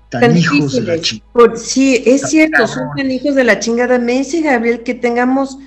tan, 0.09 0.35
hijos 0.35 0.73
de 0.73 0.81
la 0.81 0.99
chingada? 0.99 1.57
sí, 1.57 2.03
es 2.07 2.31
cierto, 2.31 2.67
son 2.67 2.89
tan 2.97 3.11
hijos 3.11 3.35
de 3.35 3.45
la 3.45 3.59
chingada. 3.59 3.99
Me 3.99 4.13
dice 4.13 4.41
Gabriel 4.41 4.83
que 4.83 4.95
tengamos 4.95 5.59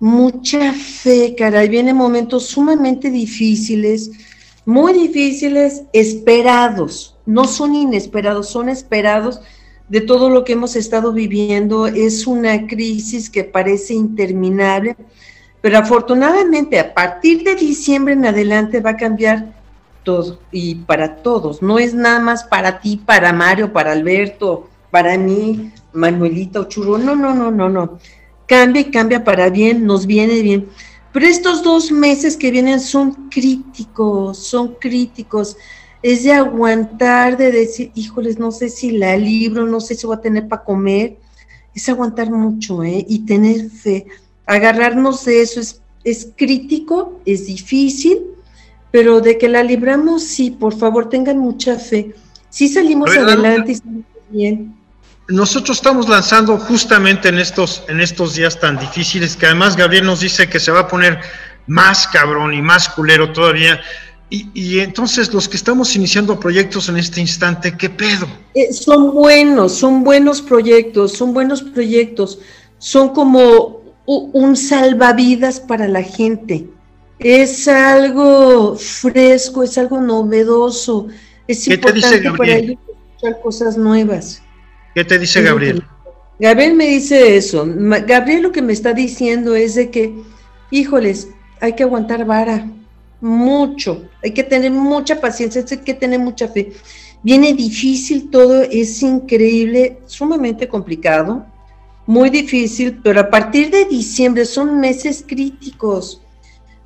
mucha 0.00 0.72
fe, 0.72 1.36
caray. 1.38 1.68
Vienen 1.68 1.94
momentos 1.94 2.46
sumamente 2.46 3.08
difíciles, 3.08 4.10
muy 4.66 4.92
difíciles, 4.92 5.84
esperados. 5.92 7.14
No 7.24 7.44
son 7.44 7.76
inesperados, 7.76 8.48
son 8.48 8.68
esperados 8.68 9.40
de 9.88 10.00
todo 10.00 10.30
lo 10.30 10.44
que 10.44 10.54
hemos 10.54 10.76
estado 10.76 11.12
viviendo. 11.12 11.86
Es 11.86 12.26
una 12.26 12.66
crisis 12.66 13.28
que 13.28 13.44
parece 13.44 13.94
interminable, 13.94 14.96
pero 15.60 15.78
afortunadamente 15.78 16.78
a 16.78 16.94
partir 16.94 17.44
de 17.44 17.54
diciembre 17.54 18.14
en 18.14 18.26
adelante 18.26 18.80
va 18.80 18.90
a 18.90 18.96
cambiar 18.96 19.52
todo 20.02 20.40
y 20.50 20.76
para 20.76 21.16
todos. 21.16 21.62
No 21.62 21.78
es 21.78 21.94
nada 21.94 22.20
más 22.20 22.44
para 22.44 22.80
ti, 22.80 23.00
para 23.04 23.32
Mario, 23.32 23.72
para 23.72 23.92
Alberto, 23.92 24.68
para 24.90 25.16
mí, 25.16 25.72
Manuelita 25.92 26.60
o 26.60 26.64
Churro. 26.64 26.98
No, 26.98 27.14
no, 27.14 27.34
no, 27.34 27.50
no, 27.50 27.68
no. 27.68 27.98
Cambia 28.46 28.82
y 28.82 28.90
cambia 28.90 29.24
para 29.24 29.50
bien, 29.50 29.86
nos 29.86 30.06
viene 30.06 30.40
bien. 30.42 30.68
Pero 31.12 31.26
estos 31.26 31.62
dos 31.62 31.92
meses 31.92 32.36
que 32.36 32.50
vienen 32.50 32.80
son 32.80 33.28
críticos, 33.28 34.38
son 34.38 34.74
críticos 34.80 35.56
es 36.02 36.24
de 36.24 36.32
aguantar, 36.32 37.36
de 37.36 37.52
decir, 37.52 37.92
híjoles, 37.94 38.38
no 38.38 38.50
sé 38.50 38.68
si 38.68 38.92
la 38.92 39.16
libro, 39.16 39.66
no 39.66 39.80
sé 39.80 39.94
si 39.94 40.06
voy 40.06 40.16
a 40.16 40.20
tener 40.20 40.48
para 40.48 40.64
comer, 40.64 41.16
es 41.74 41.88
aguantar 41.88 42.30
mucho, 42.30 42.82
¿eh? 42.82 43.04
Y 43.08 43.20
tener 43.20 43.70
fe. 43.70 44.06
Agarrarnos 44.46 45.24
de 45.24 45.42
eso 45.42 45.60
es, 45.60 45.80
es 46.04 46.28
crítico, 46.36 47.20
es 47.24 47.46
difícil, 47.46 48.20
pero 48.90 49.20
de 49.20 49.38
que 49.38 49.48
la 49.48 49.62
libramos, 49.62 50.24
sí, 50.24 50.50
por 50.50 50.76
favor, 50.76 51.08
tengan 51.08 51.38
mucha 51.38 51.78
fe. 51.78 52.14
Sí 52.50 52.68
salimos 52.68 53.10
adelante 53.16 53.72
y 53.72 53.74
salimos 53.76 54.06
bien. 54.30 54.76
Nosotros 55.28 55.78
estamos 55.78 56.08
lanzando 56.08 56.58
justamente 56.58 57.28
en 57.28 57.38
estos, 57.38 57.84
en 57.88 58.00
estos 58.00 58.34
días 58.34 58.58
tan 58.58 58.78
difíciles, 58.78 59.36
que 59.36 59.46
además 59.46 59.76
Gabriel 59.76 60.04
nos 60.04 60.20
dice 60.20 60.48
que 60.48 60.58
se 60.58 60.72
va 60.72 60.80
a 60.80 60.88
poner 60.88 61.20
más 61.66 62.08
cabrón 62.08 62.52
y 62.52 62.60
más 62.60 62.88
culero 62.88 63.32
todavía. 63.32 63.80
Y, 64.34 64.78
entonces 64.80 65.34
los 65.34 65.46
que 65.46 65.58
estamos 65.58 65.94
iniciando 65.94 66.40
proyectos 66.40 66.88
en 66.88 66.96
este 66.96 67.20
instante, 67.20 67.76
¿qué 67.76 67.90
pedo? 67.90 68.26
Eh, 68.54 68.72
son 68.72 69.12
buenos, 69.12 69.74
son 69.74 70.02
buenos 70.04 70.40
proyectos, 70.40 71.12
son 71.12 71.34
buenos 71.34 71.62
proyectos, 71.62 72.38
son 72.78 73.10
como 73.10 73.82
un 74.06 74.56
salvavidas 74.56 75.60
para 75.60 75.86
la 75.86 76.02
gente. 76.02 76.66
Es 77.18 77.68
algo 77.68 78.74
fresco, 78.76 79.64
es 79.64 79.76
algo 79.76 80.00
novedoso, 80.00 81.08
es 81.46 81.68
importante 81.68 82.30
para 82.30 82.56
ellos 82.56 82.78
escuchar 82.88 83.42
cosas 83.42 83.76
nuevas. 83.76 84.42
¿Qué 84.94 85.04
te 85.04 85.18
dice 85.18 85.42
Gabriel? 85.42 85.84
Gabriel 86.40 86.72
me 86.72 86.86
dice 86.86 87.36
eso. 87.36 87.66
Gabriel 87.66 88.40
lo 88.40 88.52
que 88.52 88.62
me 88.62 88.72
está 88.72 88.94
diciendo 88.94 89.54
es 89.54 89.74
de 89.74 89.90
que, 89.90 90.14
híjoles, 90.70 91.28
hay 91.60 91.74
que 91.74 91.82
aguantar 91.82 92.24
vara 92.24 92.66
mucho, 93.22 94.08
hay 94.22 94.32
que 94.32 94.42
tener 94.42 94.72
mucha 94.72 95.20
paciencia, 95.20 95.64
hay 95.70 95.78
que 95.78 95.94
tener 95.94 96.18
mucha 96.18 96.48
fe. 96.48 96.72
Viene 97.22 97.54
difícil 97.54 98.30
todo, 98.30 98.62
es 98.62 99.00
increíble, 99.00 100.00
sumamente 100.06 100.66
complicado, 100.66 101.46
muy 102.04 102.30
difícil, 102.30 103.00
pero 103.02 103.20
a 103.20 103.30
partir 103.30 103.70
de 103.70 103.84
diciembre 103.84 104.44
son 104.44 104.80
meses 104.80 105.24
críticos. 105.26 106.20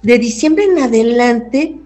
De 0.02 0.18
diciembre 0.18 0.64
en 0.64 0.78
adelante 0.78 1.78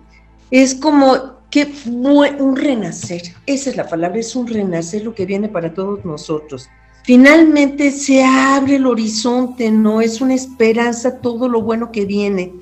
es 0.50 0.74
como 0.74 1.38
que 1.48 1.72
un 1.86 2.56
renacer, 2.56 3.22
esa 3.46 3.70
es 3.70 3.76
la 3.76 3.88
palabra, 3.88 4.18
es 4.18 4.34
un 4.34 4.48
renacer 4.48 5.04
lo 5.04 5.14
que 5.14 5.26
viene 5.26 5.48
para 5.48 5.72
todos 5.72 6.04
nosotros. 6.04 6.68
Finalmente 7.04 7.92
se 7.92 8.24
abre 8.24 8.76
el 8.76 8.86
horizonte, 8.86 9.70
no 9.70 10.00
es 10.00 10.20
una 10.20 10.34
esperanza 10.34 11.18
todo 11.18 11.48
lo 11.48 11.62
bueno 11.62 11.92
que 11.92 12.04
viene 12.04 12.52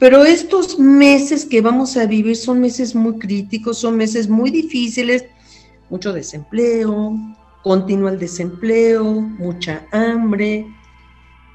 pero 0.00 0.24
estos 0.24 0.78
meses 0.78 1.44
que 1.44 1.60
vamos 1.60 1.98
a 1.98 2.06
vivir 2.06 2.34
son 2.34 2.58
meses 2.58 2.94
muy 2.94 3.18
críticos, 3.18 3.78
son 3.78 3.98
meses 3.98 4.30
muy 4.30 4.50
difíciles, 4.50 5.26
mucho 5.90 6.14
desempleo, 6.14 7.14
continuo 7.62 8.08
el 8.08 8.18
desempleo, 8.18 9.04
mucha 9.04 9.86
hambre, 9.92 10.66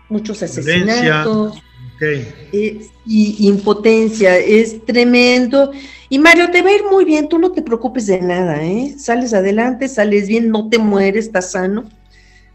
muchos 0.09 0.43
asesinatos. 0.43 1.59
Eh, 2.01 2.87
y 3.07 3.47
impotencia, 3.47 4.37
es 4.37 4.85
tremendo. 4.85 5.71
Y 6.09 6.19
Mario, 6.19 6.51
te 6.51 6.61
va 6.61 6.69
a 6.69 6.75
ir 6.75 6.83
muy 6.83 7.03
bien, 7.03 7.27
tú 7.27 7.39
no 7.39 7.51
te 7.51 7.63
preocupes 7.63 8.05
de 8.05 8.21
nada, 8.21 8.63
¿eh? 8.63 8.93
Sales 8.95 9.33
adelante, 9.33 9.87
sales 9.87 10.27
bien, 10.27 10.49
no 10.49 10.69
te 10.69 10.77
mueres, 10.77 11.25
estás 11.25 11.51
sano. 11.53 11.85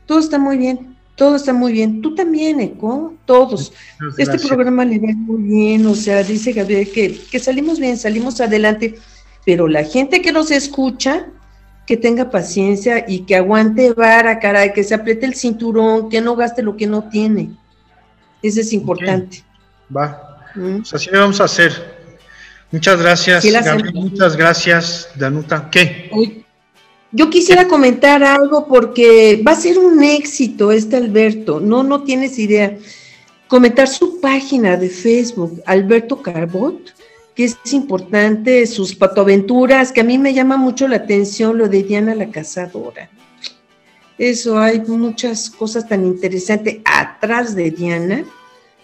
Todo 0.07 0.21
está 0.21 0.39
muy 0.39 0.57
bien 0.57 1.00
todo 1.21 1.37
está 1.37 1.53
muy 1.53 1.75
bien. 1.75 2.01
Tú 2.01 2.15
también, 2.15 2.61
Eco, 2.61 3.13
todos. 3.27 3.75
Este 4.17 4.39
programa 4.39 4.87
le 4.87 4.99
va 4.99 5.09
muy 5.13 5.43
bien, 5.43 5.87
o 5.87 5.95
sea, 5.95 6.23
dice 6.23 6.53
Gabriel 6.53 6.91
que, 6.91 7.21
que 7.31 7.39
salimos 7.39 7.79
bien, 7.79 7.99
salimos 7.99 8.41
adelante, 8.41 8.99
pero 9.45 9.69
la 9.69 9.85
gente 9.85 10.23
que 10.23 10.33
nos 10.33 10.51
escucha, 10.51 11.27
que 11.87 11.99
tenga 11.99 12.31
paciencia 12.31 13.05
y 13.07 13.27
que 13.27 13.37
aguante 13.37 13.93
vara, 13.93 14.39
caray, 14.39 14.73
que 14.73 14.83
se 14.83 14.95
apriete 14.95 15.27
el 15.27 15.35
cinturón, 15.35 16.09
que 16.09 16.23
no 16.23 16.37
gaste 16.37 16.63
lo 16.63 16.75
que 16.75 16.87
no 16.87 17.11
tiene. 17.11 17.51
Eso 18.43 18.63
es 18.63 18.73
importante. 18.73 19.45
Va. 19.95 20.49
¿Mm? 20.55 20.79
Pues 20.79 20.95
así 20.95 21.11
vamos 21.13 21.39
a 21.43 21.45
hacer. 21.45 21.99
Muchas 22.71 22.99
gracias, 22.99 23.45
Gabriel, 23.45 23.93
muchas 23.93 24.39
gracias, 24.39 25.11
Danuta. 25.17 25.69
¿Qué? 25.71 26.09
Yo 27.13 27.29
quisiera 27.29 27.67
comentar 27.67 28.23
algo 28.23 28.67
porque 28.69 29.43
va 29.47 29.53
a 29.53 29.57
ser 29.57 29.79
un 29.79 30.03
éxito 30.03 30.71
este 30.71 30.97
Alberto, 30.97 31.59
no, 31.59 31.83
no 31.83 32.05
tienes 32.05 32.39
idea. 32.39 32.77
Comentar 33.49 33.89
su 33.89 34.21
página 34.21 34.77
de 34.77 34.89
Facebook, 34.89 35.61
Alberto 35.67 36.23
Carbot, 36.23 36.95
que 37.35 37.45
es 37.45 37.59
importante, 37.73 38.65
sus 38.67 38.95
patoaventuras, 38.95 39.91
que 39.91 40.03
a 40.03 40.05
mí 40.05 40.19
me 40.19 40.33
llama 40.35 40.57
mucho 40.57 40.87
la 40.87 40.97
atención 40.97 41.59
lo 41.59 41.69
de 41.69 41.83
Diana 41.83 42.15
la 42.15 42.31
Cazadora. 42.31 43.11
Eso, 44.17 44.61
hay 44.61 44.81
muchas 44.81 45.51
cosas 45.51 45.89
tan 45.89 46.05
interesantes 46.05 46.79
atrás 46.85 47.57
de 47.57 47.71
Diana 47.73 48.25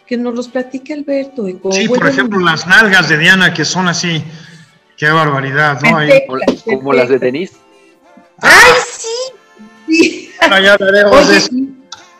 que 0.07 0.16
nos 0.16 0.35
los 0.35 0.49
platique 0.49 0.95
Alberto. 0.95 1.47
sí, 1.70 1.89
por 1.89 2.09
ejemplo, 2.09 2.41
las 2.41 2.66
nalgas 2.66 3.09
de 3.09 3.18
Diana 3.18 3.55
que 3.55 3.64
son 3.64 3.87
así, 3.87 4.24
qué 4.97 5.11
barbaridad, 5.11 5.81
¿no? 5.83 5.99
como, 6.64 6.93
las 6.93 7.09
de 7.09 7.18
Denise. 7.18 7.66
¡Ay, 8.43 8.72
sí! 8.99 10.30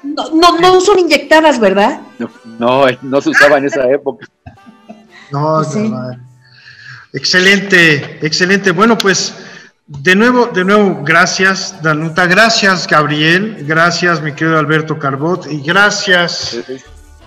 no, 0.03 0.59
no, 0.59 0.81
son 0.81 0.99
inyectadas, 0.99 1.59
¿verdad? 1.59 2.01
No, 2.59 2.87
no, 3.03 3.21
se 3.21 3.31
usaba 3.31 3.59
en 3.59 3.67
esa 3.67 3.89
época. 3.91 4.27
No, 5.31 5.63
no, 5.63 6.17
Excelente, 7.13 8.19
excelente. 8.23 8.71
Bueno, 8.73 8.97
pues 8.99 9.35
de 9.87 10.15
nuevo, 10.15 10.47
de 10.47 10.65
nuevo, 10.65 11.03
gracias, 11.05 11.81
Danuta. 11.83 12.27
Gracias, 12.27 12.87
Gabriel. 12.87 13.65
Gracias, 13.67 14.21
mi 14.21 14.33
querido 14.33 14.59
Alberto 14.59 14.99
Carbot. 14.99 15.47
Y 15.51 15.63
gracias, 15.63 16.59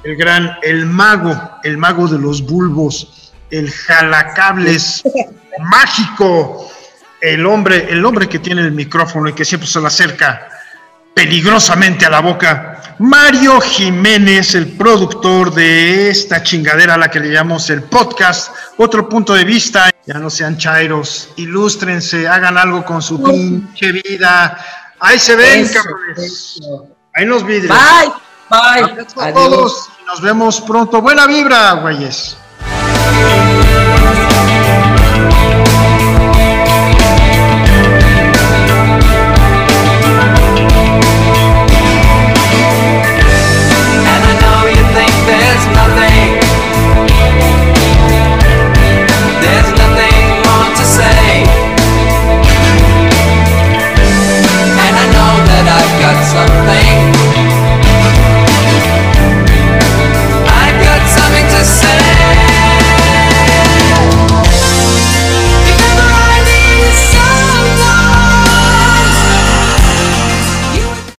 el 0.03 0.15
gran, 0.15 0.57
el 0.61 0.85
mago, 0.85 1.39
el 1.63 1.77
mago 1.77 2.07
de 2.07 2.19
los 2.19 2.41
bulbos, 2.45 3.33
el 3.49 3.71
jalacables 3.71 5.03
mágico 5.59 6.69
el 7.21 7.45
hombre, 7.45 7.87
el 7.89 8.03
hombre 8.05 8.27
que 8.27 8.39
tiene 8.39 8.61
el 8.61 8.71
micrófono 8.71 9.29
y 9.29 9.33
que 9.33 9.45
siempre 9.45 9.67
se 9.67 9.79
le 9.79 9.87
acerca 9.87 10.49
peligrosamente 11.13 12.05
a 12.05 12.09
la 12.09 12.21
boca, 12.21 12.95
Mario 12.99 13.59
Jiménez, 13.59 14.55
el 14.55 14.67
productor 14.77 15.53
de 15.53 16.09
esta 16.09 16.43
chingadera 16.43 16.93
a 16.93 16.97
la 16.97 17.09
que 17.09 17.19
le 17.19 17.31
llamamos 17.31 17.69
el 17.69 17.83
podcast, 17.83 18.53
otro 18.77 19.09
punto 19.09 19.33
de 19.33 19.43
vista, 19.43 19.89
ya 20.05 20.15
no 20.15 20.29
sean 20.29 20.57
chairos, 20.57 21.29
ilústrense, 21.35 22.27
hagan 22.27 22.57
algo 22.57 22.85
con 22.85 23.01
su 23.01 23.21
pinche 23.21 23.91
vida, 23.91 24.57
ahí 24.99 25.19
se 25.19 25.35
ven, 25.35 25.67
cabrones, 25.67 26.59
ahí 27.13 27.25
nos 27.25 27.45
vidrios. 27.45 27.77
Bye, 27.77 28.11
bye. 28.49 29.05
A 29.21 29.33
todos, 29.33 29.89
nos 30.05 30.21
vemos 30.21 30.61
pronto, 30.61 31.01
buena 31.01 31.27
vibra, 31.27 31.73
güeyes. 31.73 32.37